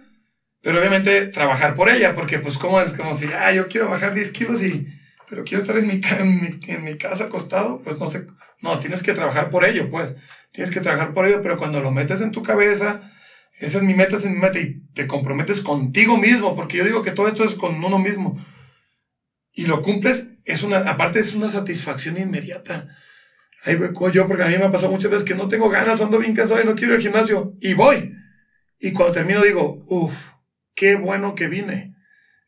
pero 0.62 0.78
obviamente 0.78 1.26
trabajar 1.26 1.74
por 1.74 1.88
ella, 1.88 2.14
porque 2.14 2.38
pues 2.38 2.56
como 2.56 2.80
es 2.80 2.92
como 2.92 3.16
si, 3.18 3.26
ah, 3.26 3.52
yo 3.52 3.68
quiero 3.68 3.88
bajar 3.88 4.14
10 4.14 4.30
kilos 4.30 4.62
y, 4.62 4.86
pero 5.28 5.44
quiero 5.44 5.62
estar 5.62 5.76
en 5.76 5.86
mi, 5.88 6.00
en 6.18 6.40
mi, 6.40 6.60
en 6.68 6.84
mi 6.84 6.96
casa 6.96 7.24
acostado, 7.24 7.82
pues 7.82 7.98
no 7.98 8.10
sé, 8.10 8.26
no, 8.60 8.78
tienes 8.78 9.02
que 9.02 9.12
trabajar 9.12 9.50
por 9.50 9.64
ello, 9.64 9.90
pues, 9.90 10.14
tienes 10.52 10.72
que 10.72 10.80
trabajar 10.80 11.12
por 11.12 11.26
ello, 11.26 11.42
pero 11.42 11.58
cuando 11.58 11.80
lo 11.80 11.90
metes 11.90 12.20
en 12.20 12.30
tu 12.30 12.42
cabeza, 12.42 13.12
esa 13.58 13.78
es 13.78 13.84
mi 13.84 13.94
meta, 13.94 14.16
esa 14.16 14.28
es 14.28 14.34
mi 14.34 14.40
meta, 14.40 14.60
y 14.60 14.80
te 14.94 15.06
comprometes 15.06 15.60
contigo 15.60 16.16
mismo, 16.16 16.54
porque 16.54 16.78
yo 16.78 16.84
digo 16.84 17.02
que 17.02 17.10
todo 17.10 17.26
esto 17.26 17.44
es 17.44 17.54
con 17.56 17.82
uno 17.82 17.98
mismo, 17.98 18.44
y 19.52 19.66
lo 19.66 19.82
cumples, 19.82 20.26
es 20.44 20.62
una, 20.62 20.78
aparte 20.78 21.18
es 21.18 21.34
una 21.34 21.48
satisfacción 21.48 22.16
inmediata. 22.16 22.88
Ahí 23.64 23.76
voy 23.76 24.12
yo, 24.12 24.26
porque 24.26 24.42
a 24.42 24.46
mí 24.46 24.56
me 24.56 24.64
ha 24.64 24.70
pasado 24.70 24.90
muchas 24.90 25.10
veces 25.10 25.26
que 25.26 25.34
no 25.34 25.48
tengo 25.48 25.68
ganas, 25.68 26.00
ando 26.00 26.18
bien 26.18 26.34
cansado 26.34 26.60
y 26.60 26.64
no 26.64 26.74
quiero 26.74 26.94
ir 26.94 26.96
al 26.96 27.02
gimnasio, 27.02 27.54
y 27.60 27.74
voy. 27.74 28.12
Y 28.80 28.92
cuando 28.92 29.14
termino 29.14 29.42
digo, 29.42 29.84
uff, 29.86 30.14
qué 30.74 30.96
bueno 30.96 31.34
que 31.34 31.48
vine. 31.48 31.94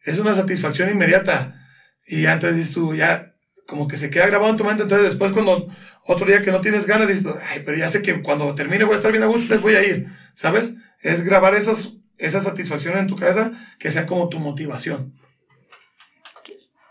Es 0.03 0.19
una 0.19 0.35
satisfacción 0.35 0.91
inmediata. 0.91 1.61
Y 2.07 2.23
ya 2.23 2.35
entonces 2.35 2.59
dices 2.59 2.75
tú, 2.75 2.95
ya 2.95 3.35
como 3.67 3.89
que 3.89 3.97
se 3.97 4.11
queda 4.11 4.27
grabado 4.27 4.51
en 4.51 4.57
tu 4.57 4.65
mente. 4.65 4.83
Entonces 4.83 5.09
después 5.09 5.33
cuando 5.33 5.69
otro 6.05 6.27
día 6.27 6.43
que 6.43 6.51
no 6.51 6.61
tienes 6.61 6.87
ganas, 6.87 7.09
dices, 7.09 7.27
ay, 7.51 7.63
pero 7.65 7.77
ya 7.77 7.91
sé 7.91 8.03
que 8.03 8.23
cuando 8.23 8.55
termine 8.55 8.85
voy 8.85 8.95
a 8.95 8.99
estar 8.99 9.13
bien 9.13 9.25
a 9.25 9.29
gusto, 9.29 9.59
voy 9.61 9.75
a 9.75 9.87
ir. 9.87 10.09
¿Sabes? 10.35 10.73
Es 11.01 11.25
grabar 11.25 11.55
esas, 11.55 11.93
esas 12.19 12.45
satisfacciones 12.45 13.01
en 13.01 13.07
tu 13.07 13.17
cabeza 13.17 13.53
que 13.79 13.91
sean 13.91 14.07
como 14.07 14.29
tu 14.29 14.39
motivación. 14.39 15.15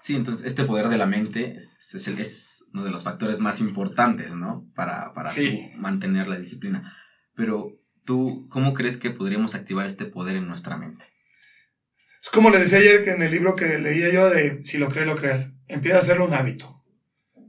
Sí, 0.02 0.16
entonces 0.18 0.46
este 0.46 0.66
poder 0.66 0.90
de 0.90 0.98
la 0.98 1.06
mente 1.06 1.56
es, 1.56 1.78
es, 1.94 2.66
uno 2.74 2.84
de 2.84 2.92
los 2.92 3.04
factores 3.04 3.40
más 3.40 3.62
importantes, 3.62 4.34
¿no? 4.34 4.68
Para, 4.76 5.14
para 5.14 5.32
mantener 5.78 6.28
la 6.28 6.38
disciplina. 6.38 6.98
Pero 7.36 7.80
tú, 8.04 8.48
¿cómo 8.50 8.74
crees 8.74 8.98
que 8.98 9.12
podríamos 9.12 9.56
activar 9.56 9.86
este 9.86 10.06
poder 10.06 10.36
en 10.36 10.48
nuestra 10.48 10.76
mente? 10.76 11.13
Es 12.24 12.30
como 12.30 12.50
le 12.50 12.60
decía 12.60 12.78
ayer 12.78 13.04
que 13.04 13.12
en 13.12 13.22
el 13.22 13.32
libro 13.32 13.54
que 13.54 13.78
leía 13.80 14.10
yo 14.10 14.30
de 14.30 14.62
Si 14.64 14.78
lo 14.78 14.88
crees, 14.88 15.08
lo 15.08 15.16
creas. 15.16 15.50
Empieza 15.68 15.98
a 15.98 16.02
hacerlo 16.02 16.26
un 16.26 16.34
hábito. 16.34 16.82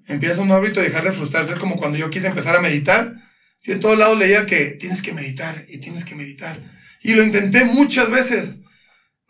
Empieza 0.07 0.40
un 0.40 0.50
hábito 0.50 0.81
y 0.81 0.87
dejar 0.87 1.04
de 1.04 1.12
frustrarte. 1.12 1.52
Es 1.52 1.61
como 1.61 1.76
cuando 1.76 1.97
yo 1.97 2.11
quise 2.11 2.26
empezar 2.26 2.57
a 2.57 2.61
meditar. 2.61 3.14
Yo 3.62 3.73
en 3.73 3.81
todos 3.81 3.97
lados 3.97 4.19
leía 4.19 4.47
que 4.47 4.71
tienes 4.73 5.00
que 5.00 5.12
meditar 5.12 5.64
y 5.69 5.78
tienes 5.78 6.04
que 6.04 6.16
meditar. 6.16 6.61
Y 7.02 7.14
lo 7.14 7.23
intenté 7.23 7.64
muchas 7.64 8.11
veces. 8.11 8.50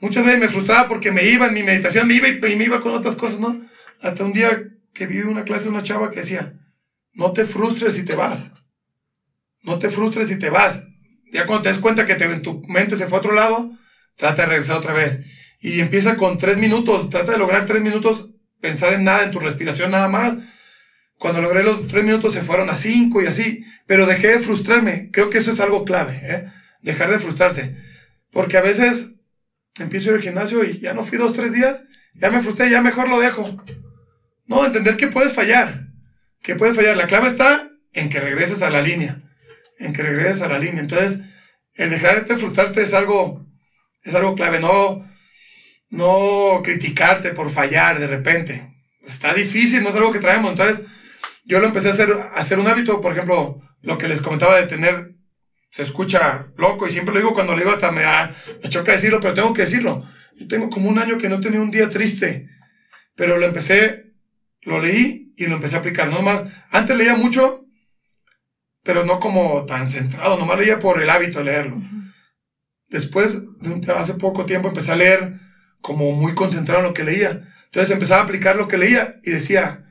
Muchas 0.01 0.25
veces 0.25 0.41
me 0.41 0.49
frustraba 0.49 0.89
porque 0.89 1.13
me 1.13 1.25
iba 1.25 1.47
en 1.47 1.55
mi 1.55 1.63
meditación, 1.63 2.09
me 2.09 2.15
iba 2.15 2.29
y, 2.29 2.57
me 2.57 2.65
iba 2.65 2.81
con 2.81 2.95
otras 2.95 3.15
cosas, 3.15 3.39
¿no? 3.39 3.69
Hasta 4.01 4.25
un 4.25 4.33
día 4.33 4.65
que 4.95 5.07
vi 5.07 5.19
una 5.21 5.45
clase 5.45 5.65
de 5.65 5.71
una 5.71 5.83
chava 5.83 6.11
que 6.11 6.21
decía, 6.21 6.55
no 7.13 7.33
te 7.33 7.45
frustres 7.45 7.93
si 7.93 8.03
te 8.03 8.15
vas. 8.15 8.51
No 9.63 9.79
te 9.79 9.91
frustres 9.91 10.29
si 10.29 10.39
te 10.39 10.49
vas. 10.49 10.83
Ya 11.33 11.45
cuando 11.45 11.65
te 11.65 11.69
das 11.69 11.79
cuenta 11.79 12.07
que 12.07 12.15
en 12.15 12.41
tu 12.41 12.63
mente 12.67 12.97
se 12.97 13.07
fue 13.07 13.19
a 13.19 13.21
otro 13.21 13.33
lado, 13.33 13.73
trata 14.17 14.43
de 14.43 14.49
regresar 14.49 14.79
otra 14.79 14.95
vez. 14.95 15.21
Y 15.65 15.81
empieza 15.81 16.19
con 16.19 16.37
tres 16.37 16.59
minutos, 16.59 17.09
trata 17.09 17.33
de 17.33 17.39
lograr 17.39 17.65
tres 17.65 17.81
minutos, 17.81 18.29
pensar 18.61 18.93
en 18.93 19.03
nada, 19.03 19.25
en 19.25 19.31
tu 19.31 19.41
respiración 19.41 19.93
nada 19.93 20.09
más. 20.09 20.35
Cuando 21.19 21.41
logré 21.41 21.63
los 21.63 21.87
tres 21.87 22.05
minutos 22.05 22.35
se 22.35 22.43
fueron 22.43 22.69
a 22.69 22.75
cinco 22.75 23.23
y 23.23 23.27
así, 23.29 23.65
pero 23.87 24.05
dejé 24.05 24.27
de 24.27 24.41
frustrarme. 24.41 25.09
Creo 25.11 25.31
que 25.31 25.39
eso 25.39 25.53
es 25.53 25.61
algo 25.61 25.87
clave, 25.87 26.21
¿eh? 26.23 26.53
dejar 26.83 27.11
de 27.11 27.19
frustrarse. 27.19 27.79
Porque 28.31 28.59
a 28.59 28.61
veces 28.61 29.09
empiezo 29.79 30.11
al 30.11 30.21
gimnasio 30.21 30.65
y 30.65 30.81
ya 30.81 30.93
no 30.93 31.03
fui 31.03 31.17
dos, 31.17 31.33
tres 31.33 31.55
días, 31.55 31.81
ya 32.13 32.29
me 32.29 32.43
frustré, 32.43 32.69
ya 32.69 32.83
mejor 32.83 33.09
lo 33.09 33.19
dejo. 33.19 33.57
No, 34.45 34.67
entender 34.67 34.99
que 34.99 35.09
puedes 35.09 35.33
fallar, 35.33 35.87
que 36.43 36.57
puedes 36.57 36.77
fallar. 36.77 36.99
La 36.99 37.07
clave 37.07 37.29
está 37.29 37.71
en 37.95 38.11
que 38.11 38.21
regreses 38.21 38.61
a 38.61 38.69
la 38.69 38.83
línea, 38.83 39.23
en 39.79 39.95
que 39.95 40.03
regreses 40.03 40.43
a 40.43 40.49
la 40.49 40.59
línea. 40.59 40.81
Entonces, 40.81 41.21
el 41.73 41.89
dejarte 41.89 42.35
de 42.35 42.39
frustrarte 42.39 42.83
es 42.83 42.93
algo 42.93 43.47
es 44.03 44.15
algo 44.15 44.35
clave, 44.35 44.61
no, 44.61 45.09
no 45.95 46.61
criticarte 46.63 47.31
por 47.31 47.51
fallar 47.51 48.01
de 48.01 48.09
repente. 48.09 48.75
Está 49.07 49.33
difícil, 49.33 49.83
no 49.83 49.91
es 49.91 49.95
algo 49.95 50.13
que 50.13 50.19
traemos. 50.19 50.51
Entonces, 50.51 50.85
yo 51.45 51.61
lo 51.61 51.67
empecé 51.67 51.89
a 51.89 51.93
hacer, 51.93 52.13
a 52.13 52.35
hacer 52.35 52.59
un 52.59 52.67
hábito, 52.67 53.01
por 53.01 53.13
ejemplo, 53.13 53.61
lo 53.81 53.99
que 53.99 54.09
les 54.09 54.21
comentaba 54.21 54.57
de 54.57 54.67
tener, 54.67 55.15
se 55.71 55.83
escucha 55.83 56.49
loco 56.57 56.87
y 56.87 56.91
siempre 56.91 57.15
lo 57.15 57.21
digo 57.21 57.35
cuando 57.35 57.53
le 57.53 57.61
digo 57.61 57.73
hasta 57.73 57.91
me, 57.91 58.03
me 58.63 58.69
choca 58.69 58.93
decirlo, 58.93 59.21
pero 59.21 59.35
tengo 59.35 59.55
que 59.55 59.65
decirlo. 59.65 60.05
Yo 60.37 60.49
tengo 60.49 60.69
como 60.69 60.89
un 60.89 60.99
año 60.99 61.17
que 61.17 61.29
no 61.29 61.41
tenía 61.41 61.61
un 61.61 61.71
día 61.71 61.89
triste, 61.89 62.49
pero 63.15 63.39
lo 63.39 63.47
empecé, 63.47 64.15
lo 64.63 64.81
leí 64.81 65.33
y 65.37 65.47
lo 65.47 65.55
empecé 65.55 65.77
a 65.77 65.79
aplicar. 65.79 66.09
No 66.09 66.23
más, 66.23 66.43
antes 66.71 66.97
leía 66.97 67.15
mucho, 67.15 67.67
pero 68.83 69.05
no 69.05 69.21
como 69.21 69.65
tan 69.65 69.87
centrado, 69.87 70.39
nomás 70.39 70.59
leía 70.59 70.81
por 70.81 71.01
el 71.01 71.11
hábito 71.11 71.39
de 71.39 71.45
leerlo. 71.45 71.83
Después, 72.89 73.39
hace 73.97 74.15
poco 74.15 74.45
tiempo, 74.47 74.69
empecé 74.69 74.93
a 74.93 74.97
leer 74.97 75.44
como 75.85 76.13
muy 76.13 76.35
concentrado 76.35 76.81
en 76.81 76.87
lo 76.87 76.95
que 76.95 77.05
leía. 77.05 77.47
Entonces 77.67 77.91
empezaba 77.91 78.23
a 78.23 78.25
aplicar 78.25 78.57
lo 78.57 78.69
que 78.69 78.79
leía 78.79 79.21
y 79.23 79.33
decía, 79.33 79.85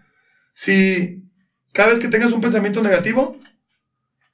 si 0.55 1.29
cada 1.71 1.89
vez 1.89 1.99
que 1.99 2.07
tengas 2.07 2.31
un 2.31 2.41
pensamiento 2.41 2.81
negativo, 2.81 3.39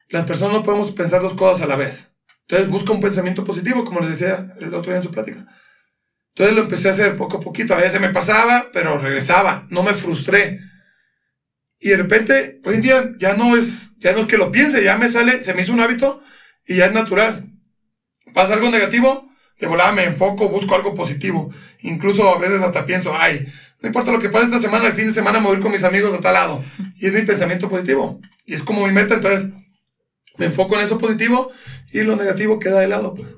las 0.07 0.23
personas 0.23 0.53
no 0.53 0.63
podemos 0.63 0.93
pensar 0.93 1.21
dos 1.21 1.33
cosas 1.33 1.61
a 1.61 1.67
la 1.67 1.75
vez. 1.75 2.13
Entonces 2.47 2.69
busca 2.69 2.93
un 2.93 3.01
pensamiento 3.01 3.43
positivo, 3.43 3.83
como 3.83 3.99
les 3.99 4.11
decía 4.11 4.55
el 4.57 4.73
otro 4.73 4.89
día 4.89 5.01
en 5.01 5.03
su 5.03 5.11
plática. 5.11 5.47
Entonces 6.29 6.55
lo 6.55 6.61
empecé 6.61 6.87
a 6.87 6.93
hacer 6.93 7.17
poco 7.17 7.37
a 7.37 7.41
poquito. 7.41 7.73
A 7.73 7.81
veces 7.81 7.99
me 7.99 8.13
pasaba, 8.13 8.69
pero 8.71 8.97
regresaba. 8.97 9.67
No 9.69 9.83
me 9.83 9.93
frustré. 9.93 10.61
Y 11.77 11.89
de 11.89 11.97
repente, 11.97 12.61
hoy 12.63 12.75
en 12.75 12.81
día 12.81 13.11
ya 13.17 13.33
no 13.33 13.57
es, 13.57 13.97
ya 13.97 14.13
no 14.13 14.19
es 14.19 14.27
que 14.27 14.37
lo 14.37 14.49
piense, 14.49 14.81
ya 14.81 14.97
me 14.97 15.11
sale, 15.11 15.41
se 15.41 15.53
me 15.53 15.63
hizo 15.63 15.73
un 15.73 15.81
hábito 15.81 16.21
y 16.65 16.77
ya 16.77 16.85
es 16.85 16.93
natural. 16.93 17.51
Pasa 18.33 18.53
algo 18.53 18.69
negativo, 18.69 19.28
de 19.59 19.67
volada 19.67 19.91
me 19.91 20.05
enfoco, 20.05 20.49
busco 20.49 20.75
algo 20.75 20.95
positivo. 20.95 21.51
Incluso 21.81 22.27
a 22.33 22.39
veces 22.39 22.61
hasta 22.61 22.85
pienso, 22.85 23.13
ay, 23.15 23.45
no 23.81 23.87
importa 23.87 24.11
lo 24.11 24.19
que 24.19 24.29
pase 24.29 24.45
esta 24.45 24.61
semana, 24.61 24.87
el 24.87 24.93
fin 24.93 25.07
de 25.07 25.13
semana 25.13 25.39
me 25.39 25.47
voy 25.47 25.59
con 25.59 25.71
mis 25.71 25.83
amigos 25.83 26.13
a 26.13 26.21
tal 26.21 26.33
lado. 26.33 26.63
Y 26.97 27.07
es 27.07 27.13
mi 27.13 27.21
pensamiento 27.23 27.69
positivo. 27.69 28.19
Y 28.45 28.53
es 28.53 28.63
como 28.63 28.85
mi 28.85 28.93
meta, 28.93 29.15
entonces 29.15 29.51
me 30.37 30.45
enfoco 30.45 30.75
en 30.75 30.85
eso 30.85 30.97
positivo 30.97 31.51
y 31.91 32.01
lo 32.01 32.15
negativo 32.15 32.59
queda 32.59 32.79
de 32.79 32.87
lado, 32.87 33.13
pues. 33.13 33.35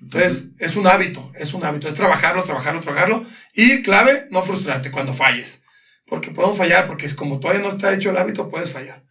Entonces, 0.00 0.48
es 0.58 0.76
un 0.76 0.86
hábito, 0.86 1.32
es 1.34 1.54
un 1.54 1.64
hábito, 1.64 1.88
es 1.88 1.94
trabajarlo, 1.94 2.44
trabajarlo, 2.44 2.80
trabajarlo. 2.80 3.26
Y 3.54 3.82
clave, 3.82 4.26
no 4.30 4.42
frustrarte 4.42 4.90
cuando 4.90 5.14
falles. 5.14 5.62
Porque 6.06 6.30
podemos 6.30 6.56
fallar, 6.56 6.86
porque 6.86 7.06
es 7.06 7.14
como 7.14 7.40
todavía 7.40 7.62
no 7.62 7.70
está 7.70 7.92
hecho 7.92 8.10
el 8.10 8.16
hábito, 8.16 8.48
puedes 8.48 8.70
fallar. 8.70 9.02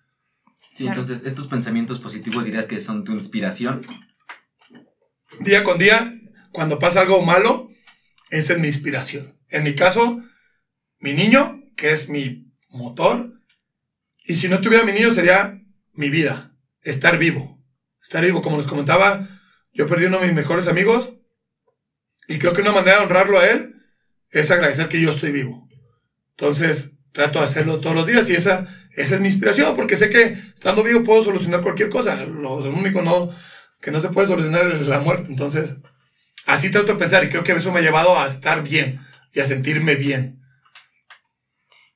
Sí, 0.75 0.87
entonces, 0.87 1.23
estos 1.25 1.47
pensamientos 1.47 1.99
positivos 1.99 2.45
dirías 2.45 2.67
que 2.67 2.79
son 2.81 3.03
tu 3.03 3.13
inspiración. 3.13 3.85
Día 5.39 5.63
con 5.63 5.77
día, 5.77 6.13
cuando 6.55 6.79
pasa 6.79 7.01
algo 7.01 7.21
malo, 7.21 7.69
esa 8.31 8.53
es 8.53 8.59
mi 8.59 8.67
inspiración. 8.67 9.37
En 9.49 9.63
mi 9.63 9.75
caso, 9.75 10.23
mi 10.99 11.13
niño, 11.13 11.61
que 11.75 11.91
es 11.91 12.09
mi 12.09 12.51
motor. 12.69 13.33
Y 14.23 14.37
si 14.37 14.47
no 14.47 14.61
tuviera 14.61 14.85
mi 14.85 14.93
niño, 14.93 15.13
sería 15.13 15.61
mi 15.93 16.09
vida 16.09 16.55
estar 16.81 17.17
vivo. 17.19 17.61
Estar 18.01 18.23
vivo, 18.23 18.41
como 18.41 18.57
les 18.57 18.65
comentaba, 18.65 19.27
yo 19.73 19.85
perdí 19.85 20.05
uno 20.05 20.19
de 20.19 20.27
mis 20.27 20.35
mejores 20.35 20.67
amigos 20.67 21.11
y 22.27 22.39
creo 22.39 22.53
que 22.53 22.61
una 22.61 22.71
manera 22.71 22.97
de 22.97 23.03
honrarlo 23.03 23.39
a 23.39 23.49
él 23.49 23.75
es 24.31 24.49
agradecer 24.49 24.87
que 24.87 25.01
yo 25.01 25.11
estoy 25.11 25.31
vivo. 25.31 25.67
Entonces, 26.37 26.91
trato 27.11 27.39
de 27.39 27.45
hacerlo 27.45 27.79
todos 27.79 27.95
los 27.95 28.07
días 28.07 28.29
y 28.29 28.33
esa, 28.33 28.67
esa 28.91 29.15
es 29.15 29.21
mi 29.21 29.27
inspiración, 29.27 29.75
porque 29.75 29.97
sé 29.97 30.09
que 30.09 30.37
estando 30.53 30.83
vivo 30.83 31.03
puedo 31.03 31.23
solucionar 31.23 31.61
cualquier 31.61 31.89
cosa. 31.89 32.15
Lo, 32.25 32.55
único 32.55 33.01
no, 33.01 33.29
que 33.81 33.91
no 33.91 33.99
se 33.99 34.09
puede 34.09 34.27
solucionar 34.27 34.71
es 34.71 34.87
la 34.87 34.99
muerte. 34.99 35.27
Entonces, 35.29 35.75
así 36.45 36.71
trato 36.71 36.93
de 36.93 36.99
pensar 36.99 37.23
y 37.23 37.29
creo 37.29 37.43
que 37.43 37.51
eso 37.51 37.71
me 37.71 37.79
ha 37.79 37.83
llevado 37.83 38.19
a 38.19 38.27
estar 38.27 38.63
bien 38.63 39.05
y 39.33 39.39
a 39.39 39.45
sentirme 39.45 39.95
bien. 39.95 40.41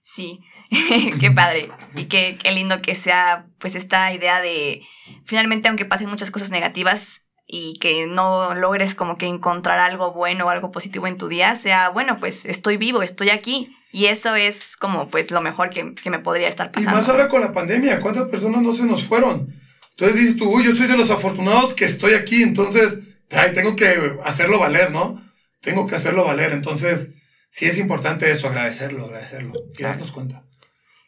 Sí, 0.01 0.39
qué 1.19 1.31
padre. 1.31 1.69
Y 1.95 2.05
qué, 2.05 2.37
qué 2.41 2.51
lindo 2.51 2.81
que 2.81 2.95
sea 2.95 3.45
pues 3.59 3.75
esta 3.75 4.13
idea 4.13 4.41
de, 4.41 4.81
finalmente, 5.25 5.67
aunque 5.67 5.85
pasen 5.85 6.09
muchas 6.09 6.31
cosas 6.31 6.49
negativas, 6.49 7.21
y 7.51 7.79
que 7.79 8.05
no 8.05 8.53
logres 8.53 8.93
como 8.93 9.17
que 9.17 9.25
encontrar 9.25 9.79
algo 9.79 10.13
bueno 10.13 10.45
o 10.45 10.49
algo 10.49 10.71
positivo 10.71 11.07
en 11.07 11.17
tu 11.17 11.27
día, 11.27 11.55
sea, 11.55 11.89
bueno, 11.89 12.19
pues 12.19 12.45
estoy 12.45 12.77
vivo, 12.77 13.01
estoy 13.01 13.31
aquí. 13.31 13.75
Y 13.91 14.05
eso 14.05 14.35
es 14.35 14.77
como 14.77 15.09
pues 15.09 15.31
lo 15.31 15.41
mejor 15.41 15.71
que, 15.71 15.95
que 15.95 16.11
me 16.11 16.19
podría 16.19 16.47
estar 16.47 16.71
pasando. 16.71 16.99
Y 16.99 17.01
más 17.01 17.09
ahora 17.09 17.27
con 17.27 17.41
la 17.41 17.51
pandemia, 17.51 18.01
¿cuántas 18.01 18.27
personas 18.27 18.61
no 18.61 18.71
se 18.71 18.83
nos 18.83 19.03
fueron? 19.03 19.51
Entonces 19.91 20.21
dices 20.21 20.37
tú, 20.37 20.47
uy, 20.47 20.63
yo 20.63 20.75
soy 20.75 20.85
de 20.85 20.95
los 20.95 21.09
afortunados 21.09 21.73
que 21.73 21.85
estoy 21.85 22.13
aquí, 22.13 22.43
entonces, 22.43 22.99
ay, 23.31 23.53
tengo 23.53 23.75
que 23.75 24.17
hacerlo 24.23 24.59
valer, 24.59 24.91
¿no? 24.91 25.23
Tengo 25.61 25.87
que 25.87 25.95
hacerlo 25.95 26.25
valer, 26.25 26.51
entonces, 26.51 27.07
sí 27.49 27.65
es 27.65 27.77
importante 27.77 28.31
eso, 28.31 28.47
agradecerlo, 28.47 29.05
agradecerlo 29.05 29.53
y 29.77 29.83
darnos 29.83 30.11
cuenta. 30.11 30.43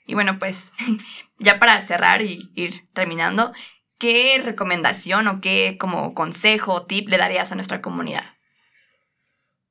Y 0.05 0.13
bueno, 0.13 0.39
pues 0.39 0.71
ya 1.39 1.59
para 1.59 1.79
cerrar 1.81 2.21
y 2.21 2.51
ir 2.55 2.87
terminando, 2.93 3.53
¿qué 3.97 4.41
recomendación 4.43 5.27
o 5.27 5.41
qué 5.41 5.77
como 5.79 6.13
consejo 6.13 6.73
o 6.73 6.85
tip 6.85 7.07
le 7.09 7.17
darías 7.17 7.51
a 7.51 7.55
nuestra 7.55 7.81
comunidad? 7.81 8.25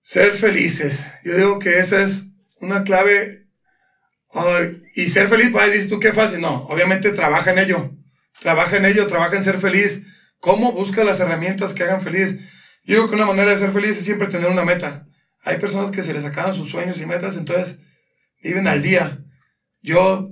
Ser 0.03 0.33
felices. 0.33 0.99
Yo 1.25 1.37
digo 1.37 1.59
que 1.59 1.79
esa 1.79 2.03
es 2.03 2.27
una 2.61 2.85
clave. 2.85 3.47
y 4.95 5.09
ser 5.09 5.29
feliz, 5.29 5.51
pues 5.53 5.73
dices 5.73 5.89
tú 5.89 6.01
qué 6.01 6.13
fácil. 6.13 6.41
No, 6.41 6.67
obviamente 6.67 7.11
trabaja 7.11 7.53
en 7.53 7.59
ello. 7.59 7.91
Trabaja 8.41 8.77
en 8.77 8.87
ello, 8.87 9.07
trabaja 9.07 9.37
en 9.37 9.43
ser 9.43 9.59
feliz. 9.59 10.01
¿Cómo? 10.40 10.72
Busca 10.72 11.05
las 11.05 11.20
herramientas 11.20 11.72
que 11.72 11.83
hagan 11.83 12.00
feliz. 12.00 12.37
Yo 12.85 12.96
digo 12.96 13.09
que 13.09 13.14
una 13.14 13.26
manera 13.26 13.53
de 13.53 13.59
ser 13.59 13.72
feliz 13.72 13.98
es 13.98 14.05
siempre 14.05 14.29
tener 14.29 14.50
una 14.50 14.64
meta. 14.64 15.07
Hay 15.42 15.59
personas 15.59 15.90
que 15.90 16.03
se 16.03 16.12
les 16.12 16.24
acaban 16.24 16.55
sus 16.55 16.70
sueños 16.70 16.98
y 17.00 17.07
metas, 17.07 17.37
entonces 17.37 17.79
viven 18.42 18.66
al 18.66 18.83
día. 18.83 19.20
Yo 19.83 20.31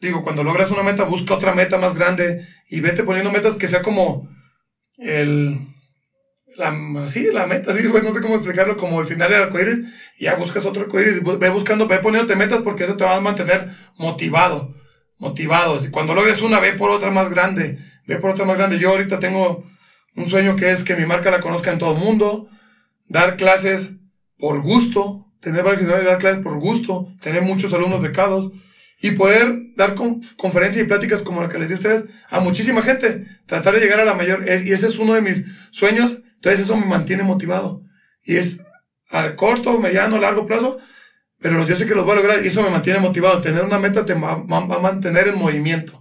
digo, 0.00 0.22
cuando 0.22 0.44
logras 0.44 0.70
una 0.70 0.82
meta, 0.82 1.04
busca 1.04 1.34
otra 1.34 1.54
meta 1.54 1.78
más 1.78 1.94
grande 1.94 2.46
y 2.68 2.80
vete 2.80 3.02
poniendo 3.02 3.30
metas 3.30 3.54
que 3.54 3.68
sea 3.68 3.82
como 3.82 4.28
el, 4.96 5.58
la, 6.56 7.08
sí, 7.08 7.28
la 7.32 7.46
meta, 7.46 7.74
sí, 7.74 7.86
no 8.02 8.14
sé 8.14 8.20
cómo 8.20 8.36
explicarlo, 8.36 8.76
como 8.76 9.00
el 9.00 9.06
final 9.06 9.30
del 9.30 9.42
arcoíris, 9.42 9.86
y 10.18 10.24
ya 10.24 10.36
buscas 10.36 10.64
otro 10.64 10.82
arcoíris, 10.82 11.22
ve 11.22 11.48
buscando, 11.48 11.86
ve 11.86 11.98
poniéndote 11.98 12.36
metas 12.36 12.60
porque 12.62 12.84
eso 12.84 12.96
te 12.96 13.04
va 13.04 13.16
a 13.16 13.20
mantener 13.20 13.76
motivado, 13.98 14.74
motivado. 15.18 15.84
Y 15.84 15.90
cuando 15.90 16.14
logres 16.14 16.42
una, 16.42 16.60
ve 16.60 16.72
por 16.72 16.90
otra 16.90 17.10
más 17.10 17.30
grande, 17.30 17.78
ve 18.10 18.20
por 18.20 18.30
otra 18.30 18.44
más 18.44 18.56
grande. 18.56 18.78
Yo 18.78 18.90
ahorita 18.90 19.20
tengo 19.20 19.64
un 20.16 20.28
sueño 20.28 20.56
que 20.56 20.72
es 20.72 20.82
que 20.82 20.96
mi 20.96 21.06
marca 21.06 21.30
la 21.30 21.40
conozca 21.40 21.70
en 21.70 21.78
todo 21.78 21.92
el 21.92 21.98
mundo, 21.98 22.48
dar 23.06 23.36
clases 23.36 23.92
por 24.36 24.60
gusto, 24.62 25.26
tener 25.40 25.62
varias 25.62 25.88
dar 25.88 26.18
clases 26.18 26.42
por 26.42 26.58
gusto, 26.58 27.08
tener 27.20 27.42
muchos 27.42 27.72
alumnos 27.72 28.02
becados, 28.02 28.50
y 29.02 29.12
poder 29.12 29.56
dar 29.76 29.94
conferencias 30.36 30.84
y 30.84 30.88
pláticas 30.88 31.22
como 31.22 31.40
la 31.40 31.48
que 31.48 31.58
les 31.58 31.68
di 31.68 31.74
a 31.74 31.78
ustedes 31.78 32.04
a 32.28 32.40
muchísima 32.40 32.82
gente, 32.82 33.26
tratar 33.46 33.74
de 33.74 33.80
llegar 33.80 34.00
a 34.00 34.04
la 34.04 34.14
mayor, 34.14 34.44
y 34.44 34.72
ese 34.72 34.88
es 34.88 34.98
uno 34.98 35.14
de 35.14 35.22
mis 35.22 35.44
sueños, 35.70 36.18
entonces 36.34 36.60
eso 36.60 36.76
me 36.76 36.86
mantiene 36.86 37.22
motivado, 37.22 37.82
y 38.24 38.36
es 38.36 38.60
a 39.10 39.36
corto, 39.36 39.78
mediano, 39.78 40.18
largo 40.18 40.46
plazo, 40.46 40.78
pero 41.38 41.64
yo 41.64 41.76
sé 41.76 41.86
que 41.86 41.94
los 41.94 42.04
voy 42.04 42.12
a 42.12 42.16
lograr 42.16 42.44
y 42.44 42.48
eso 42.48 42.62
me 42.62 42.70
mantiene 42.70 42.98
motivado, 42.98 43.40
tener 43.40 43.64
una 43.64 43.78
meta 43.78 44.04
te 44.04 44.14
va, 44.14 44.32
a 44.32 44.80
mantener 44.80 45.28
en 45.28 45.38
movimiento, 45.38 45.99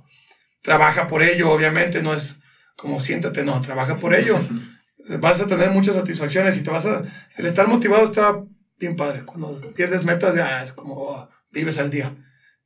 trabaja 0.61 1.07
por 1.07 1.23
ello, 1.23 1.51
obviamente, 1.51 2.01
no 2.01 2.13
es 2.13 2.39
como 2.75 2.99
siéntate, 2.99 3.43
no, 3.43 3.59
trabaja 3.61 3.99
por 3.99 4.15
ello, 4.15 4.39
vas 5.19 5.39
a 5.41 5.47
tener 5.47 5.71
muchas 5.71 5.95
satisfacciones 5.95 6.57
y 6.57 6.61
te 6.61 6.69
vas 6.69 6.85
a, 6.85 7.03
el 7.35 7.45
estar 7.45 7.67
motivado 7.67 8.05
está 8.05 8.43
bien 8.77 8.95
padre, 8.95 9.25
cuando 9.25 9.73
pierdes 9.73 10.03
metas 10.03 10.35
ya 10.35 10.63
es 10.63 10.73
como 10.73 10.95
oh, 10.95 11.29
vives 11.51 11.77
al 11.77 11.89
día 11.89 12.15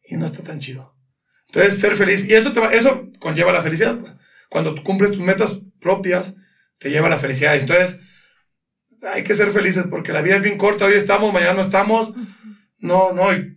y 0.04 0.16
no 0.16 0.26
está 0.26 0.44
tan 0.44 0.60
chido. 0.60 0.96
Entonces, 1.48 1.80
ser 1.80 1.96
feliz, 1.96 2.26
y 2.28 2.34
eso, 2.34 2.52
te 2.52 2.60
va, 2.60 2.74
eso 2.74 3.10
conlleva 3.20 3.52
la 3.52 3.62
felicidad. 3.62 4.00
Pues. 4.00 4.14
Cuando 4.50 4.82
cumples 4.84 5.12
tus 5.12 5.22
metas 5.22 5.60
propias, 5.80 6.36
te 6.80 6.90
lleva 6.90 7.08
a 7.08 7.12
la 7.12 7.20
felicidad. 7.20 7.56
Entonces, 7.56 7.98
hay 9.04 9.24
que 9.24 9.36
ser 9.36 9.52
felices 9.52 9.86
porque 9.90 10.14
la 10.14 10.22
vida 10.22 10.38
es 10.38 10.42
bien 10.42 10.58
corta. 10.58 10.86
Hoy 10.86 10.94
estamos, 10.94 11.32
mañana 11.32 11.54
no 11.54 11.62
estamos. 11.62 12.14
No, 12.80 13.14
no. 13.14 13.32
Y 13.34 13.56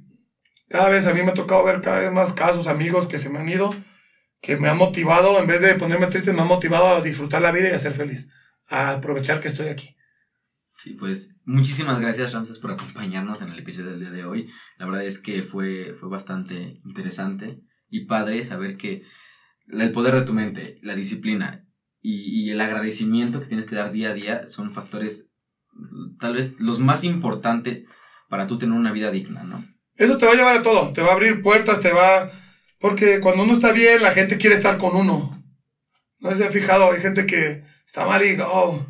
cada 0.69 0.91
vez 0.91 1.07
a 1.07 1.15
mí 1.15 1.23
me 1.23 1.31
ha 1.31 1.35
tocado 1.35 1.65
ver 1.65 1.81
cada 1.81 2.01
vez 2.01 2.13
más 2.13 2.33
casos, 2.33 2.67
amigos 2.67 3.07
que 3.07 3.19
se 3.19 3.31
me 3.31 3.39
han 3.39 3.49
ido, 3.49 3.75
que 4.47 4.57
me 4.57 4.69
han 4.69 4.79
motivado, 4.79 5.41
en 5.41 5.49
vez 5.49 5.61
de 5.61 5.75
ponerme 5.75 6.07
triste, 6.07 6.33
me 6.33 6.41
han 6.41 6.47
motivado 6.47 6.87
a 6.87 7.01
disfrutar 7.01 7.43
la 7.43 7.51
vida 7.51 7.69
y 7.69 7.73
a 7.73 7.81
ser 7.81 7.95
feliz, 7.95 8.29
a 8.69 8.93
aprovechar 8.93 9.41
que 9.41 9.49
estoy 9.49 9.67
aquí. 9.67 9.97
Sí, 10.79 10.91
pues 10.91 11.35
muchísimas 11.45 11.99
gracias 12.01 12.33
Ramses 12.33 12.61
por 12.61 12.71
acompañarnos 12.71 13.43
en 13.43 13.49
el 13.49 13.59
episodio 13.59 13.91
del 13.91 14.01
día 14.01 14.11
de 14.11 14.25
hoy. 14.25 14.49
La 14.79 14.87
verdad 14.87 15.05
es 15.05 15.19
que 15.19 15.43
fue, 15.43 15.97
fue 15.99 16.09
bastante 16.09 16.81
interesante 16.85 17.61
y 17.89 18.05
padre 18.05 18.45
saber 18.45 18.77
que 18.77 19.03
el 19.69 19.91
poder 19.91 20.15
de 20.15 20.23
tu 20.23 20.33
mente, 20.33 20.79
la 20.81 20.95
disciplina 20.95 21.65
y, 22.01 22.49
el 22.53 22.61
agradecimiento 22.61 23.41
que 23.41 23.47
tienes 23.47 23.67
que 23.67 23.75
dar 23.75 23.91
día 23.91 24.11
a 24.11 24.15
día 24.15 24.47
son 24.47 24.73
factores 24.73 25.29
tal 26.21 26.35
vez 26.35 26.53
los 26.61 26.79
más 26.79 27.03
importantes 27.03 27.85
para 28.29 28.47
tú 28.47 28.59
tener 28.59 28.79
una 28.79 28.93
vida 28.93 29.11
digna, 29.11 29.43
¿no? 29.43 29.67
Eso 29.97 30.17
te 30.19 30.27
va 30.27 30.33
a 30.33 30.37
llevar 30.37 30.57
a 30.59 30.63
todo, 30.63 30.93
te 30.93 31.03
va 31.03 31.09
a 31.09 31.15
abrir 31.15 31.43
puertas, 31.43 31.81
te 31.81 31.93
va... 31.93 32.31
Porque 32.79 33.21
cuando 33.21 33.43
uno 33.45 33.55
está 33.55 33.73
bien, 33.73 34.03
la 34.03 34.13
gente 34.13 34.37
quiere 34.37 34.57
estar 34.57 34.79
con 34.79 34.95
uno. 34.95 35.43
¿No 36.19 36.37
se 36.37 36.45
ha 36.45 36.51
fijado? 36.51 36.93
Hay 36.93 37.01
gente 37.01 37.27
que 37.27 37.63
está 37.87 38.05
mal 38.05 38.25
y, 38.25 38.37
oh, 38.41 38.87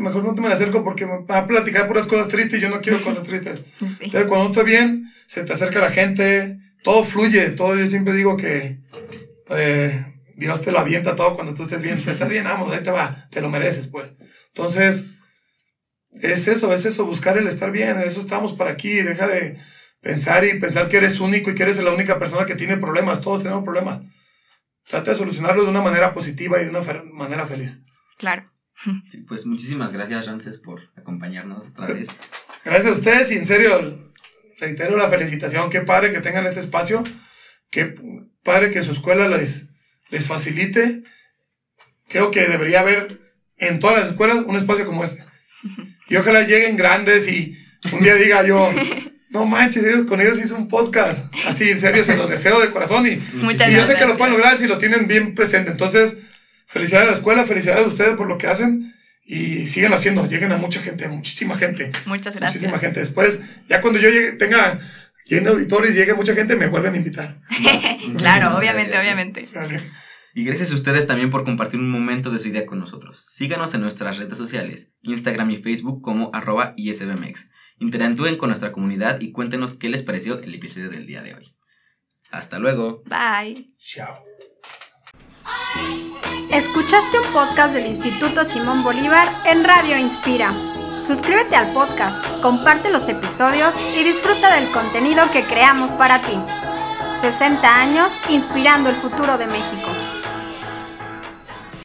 mejor 0.00 0.24
no 0.24 0.34
te 0.34 0.40
me 0.40 0.48
acerco 0.48 0.82
porque 0.82 1.06
me 1.06 1.24
va 1.24 1.38
a 1.38 1.46
platicar 1.46 1.86
puras 1.86 2.06
cosas 2.06 2.28
tristes 2.28 2.58
y 2.58 2.62
yo 2.62 2.70
no 2.70 2.80
quiero 2.80 3.02
cosas 3.04 3.24
tristes. 3.24 3.60
Entonces, 3.80 4.24
cuando 4.26 4.46
está 4.46 4.62
bien, 4.62 5.10
se 5.26 5.42
te 5.42 5.52
acerca 5.52 5.80
la 5.80 5.90
gente, 5.90 6.58
todo 6.82 7.04
fluye, 7.04 7.50
todo, 7.50 7.76
yo 7.76 7.88
siempre 7.90 8.14
digo 8.14 8.36
que 8.36 8.78
eh, 9.50 10.14
Dios 10.36 10.60
te 10.62 10.72
lo 10.72 10.78
avienta 10.78 11.16
todo 11.16 11.34
cuando 11.34 11.54
tú 11.54 11.64
estés 11.64 11.82
bien. 11.82 12.02
Tú 12.02 12.10
estás 12.10 12.28
bien, 12.28 12.44
vamos, 12.44 12.72
ahí 12.72 12.82
te 12.82 12.90
va, 12.90 13.28
te 13.30 13.40
lo 13.40 13.48
mereces, 13.50 13.86
pues. 13.86 14.12
Entonces, 14.48 15.04
es 16.22 16.48
eso, 16.48 16.72
es 16.72 16.84
eso, 16.84 17.04
buscar 17.04 17.36
el 17.38 17.46
estar 17.46 17.70
bien, 17.70 17.98
eso 18.00 18.20
estamos 18.20 18.54
para 18.54 18.70
aquí, 18.70 19.02
deja 19.02 19.26
de 19.26 19.58
pensar 20.04 20.44
y 20.44 20.60
pensar 20.60 20.86
que 20.86 20.98
eres 20.98 21.18
único 21.18 21.50
y 21.50 21.54
que 21.54 21.62
eres 21.64 21.82
la 21.82 21.92
única 21.92 22.18
persona 22.18 22.44
que 22.44 22.54
tiene 22.54 22.76
problemas, 22.76 23.22
todos 23.22 23.42
tenemos 23.42 23.64
problemas. 23.64 24.02
Trata 24.86 25.12
de 25.12 25.16
solucionarlo 25.16 25.64
de 25.64 25.70
una 25.70 25.80
manera 25.80 26.12
positiva 26.12 26.60
y 26.60 26.64
de 26.64 26.70
una 26.70 26.82
manera 27.10 27.46
feliz. 27.46 27.80
Claro. 28.18 28.52
pues 29.26 29.46
muchísimas 29.46 29.92
gracias, 29.92 30.26
Ramses, 30.26 30.58
por 30.58 30.82
acompañarnos 30.94 31.66
otra 31.68 31.86
vez. 31.86 32.08
Gracias 32.64 32.86
a 32.86 32.98
ustedes 32.98 33.32
y 33.32 33.38
en 33.38 33.46
serio, 33.46 34.12
reitero 34.58 34.96
la 34.96 35.08
felicitación. 35.08 35.70
Qué 35.70 35.80
padre 35.80 36.12
que 36.12 36.20
tengan 36.20 36.46
este 36.46 36.60
espacio. 36.60 37.02
Qué 37.70 37.94
padre 38.42 38.70
que 38.70 38.82
su 38.82 38.92
escuela 38.92 39.26
les, 39.28 39.66
les 40.10 40.26
facilite. 40.26 41.02
Creo 42.08 42.30
que 42.30 42.46
debería 42.46 42.80
haber 42.80 43.32
en 43.56 43.80
todas 43.80 44.00
las 44.00 44.10
escuelas 44.10 44.44
un 44.46 44.56
espacio 44.56 44.84
como 44.84 45.02
este. 45.02 45.24
Y 46.08 46.16
ojalá 46.16 46.42
lleguen 46.42 46.76
grandes 46.76 47.26
y 47.26 47.56
un 47.90 48.02
día 48.02 48.14
diga 48.16 48.46
yo, 48.46 48.70
no 49.34 49.44
manches, 49.44 49.84
ellos, 49.84 50.06
con 50.06 50.20
ellos 50.20 50.38
hice 50.38 50.54
un 50.54 50.68
podcast. 50.68 51.18
Así, 51.46 51.68
en 51.68 51.80
serio, 51.80 52.04
se 52.04 52.16
los 52.16 52.30
deseo 52.30 52.60
de 52.60 52.70
corazón. 52.70 53.04
Y, 53.06 53.16
Muchas 53.34 53.68
y 53.68 53.74
yo 53.74 53.86
sé 53.86 53.96
que 53.96 54.06
lo 54.06 54.16
pueden 54.16 54.34
lograr 54.34 54.58
si 54.58 54.68
lo 54.68 54.78
tienen 54.78 55.08
bien 55.08 55.34
presente. 55.34 55.72
Entonces, 55.72 56.14
felicidades 56.68 57.08
a 57.08 57.10
la 57.10 57.16
escuela, 57.16 57.44
felicidades 57.44 57.84
a 57.84 57.88
ustedes 57.88 58.16
por 58.16 58.28
lo 58.28 58.38
que 58.38 58.46
hacen. 58.46 58.94
Y 59.26 59.66
siguen 59.66 59.92
haciendo, 59.92 60.28
lleguen 60.28 60.52
a 60.52 60.56
mucha 60.56 60.80
gente, 60.80 61.08
muchísima 61.08 61.56
gente. 61.56 61.90
Muchas 62.06 62.36
gracias. 62.36 62.62
Muchísima 62.62 62.78
gente. 62.78 63.00
Después, 63.00 63.40
ya 63.68 63.80
cuando 63.80 63.98
yo 63.98 64.08
llegue, 64.08 64.32
tenga 64.32 64.78
lleno 65.24 65.50
auditores 65.50 65.90
y 65.90 65.94
llegue 65.94 66.14
mucha 66.14 66.34
gente, 66.34 66.54
me 66.54 66.68
vuelven 66.68 66.94
a 66.94 66.96
invitar. 66.96 67.40
claro, 68.18 68.56
obviamente, 68.56 68.96
obviamente. 68.96 69.44
Y 70.34 70.44
gracias 70.44 70.70
a 70.70 70.74
ustedes 70.74 71.06
también 71.08 71.30
por 71.30 71.44
compartir 71.44 71.80
un 71.80 71.90
momento 71.90 72.30
de 72.30 72.38
su 72.38 72.48
idea 72.48 72.66
con 72.66 72.78
nosotros. 72.78 73.18
Síganos 73.18 73.74
en 73.74 73.80
nuestras 73.80 74.18
redes 74.18 74.38
sociales, 74.38 74.92
Instagram 75.02 75.50
y 75.50 75.56
Facebook 75.56 76.02
como 76.02 76.30
arroba 76.32 76.74
ISBMX. 76.76 77.48
Interactúen 77.78 78.36
con 78.36 78.48
nuestra 78.48 78.72
comunidad 78.72 79.20
y 79.20 79.32
cuéntenos 79.32 79.74
qué 79.74 79.88
les 79.88 80.02
pareció 80.02 80.40
el 80.40 80.54
episodio 80.54 80.90
del 80.90 81.06
día 81.06 81.22
de 81.22 81.34
hoy. 81.34 81.54
Hasta 82.30 82.58
luego. 82.58 83.02
Bye. 83.06 83.66
Chao. 83.78 84.16
Escuchaste 86.50 87.18
un 87.18 87.32
podcast 87.32 87.74
del 87.74 87.86
Instituto 87.86 88.44
Simón 88.44 88.82
Bolívar 88.82 89.28
en 89.44 89.64
Radio 89.64 89.98
Inspira. 89.98 90.52
Suscríbete 91.04 91.56
al 91.56 91.72
podcast, 91.74 92.24
comparte 92.40 92.90
los 92.90 93.08
episodios 93.08 93.74
y 93.98 94.04
disfruta 94.04 94.54
del 94.54 94.70
contenido 94.70 95.24
que 95.32 95.42
creamos 95.42 95.90
para 95.92 96.20
ti. 96.20 96.38
60 97.20 97.80
años 97.80 98.10
inspirando 98.30 98.88
el 98.88 98.96
futuro 98.96 99.36
de 99.36 99.46
México. 99.46 99.90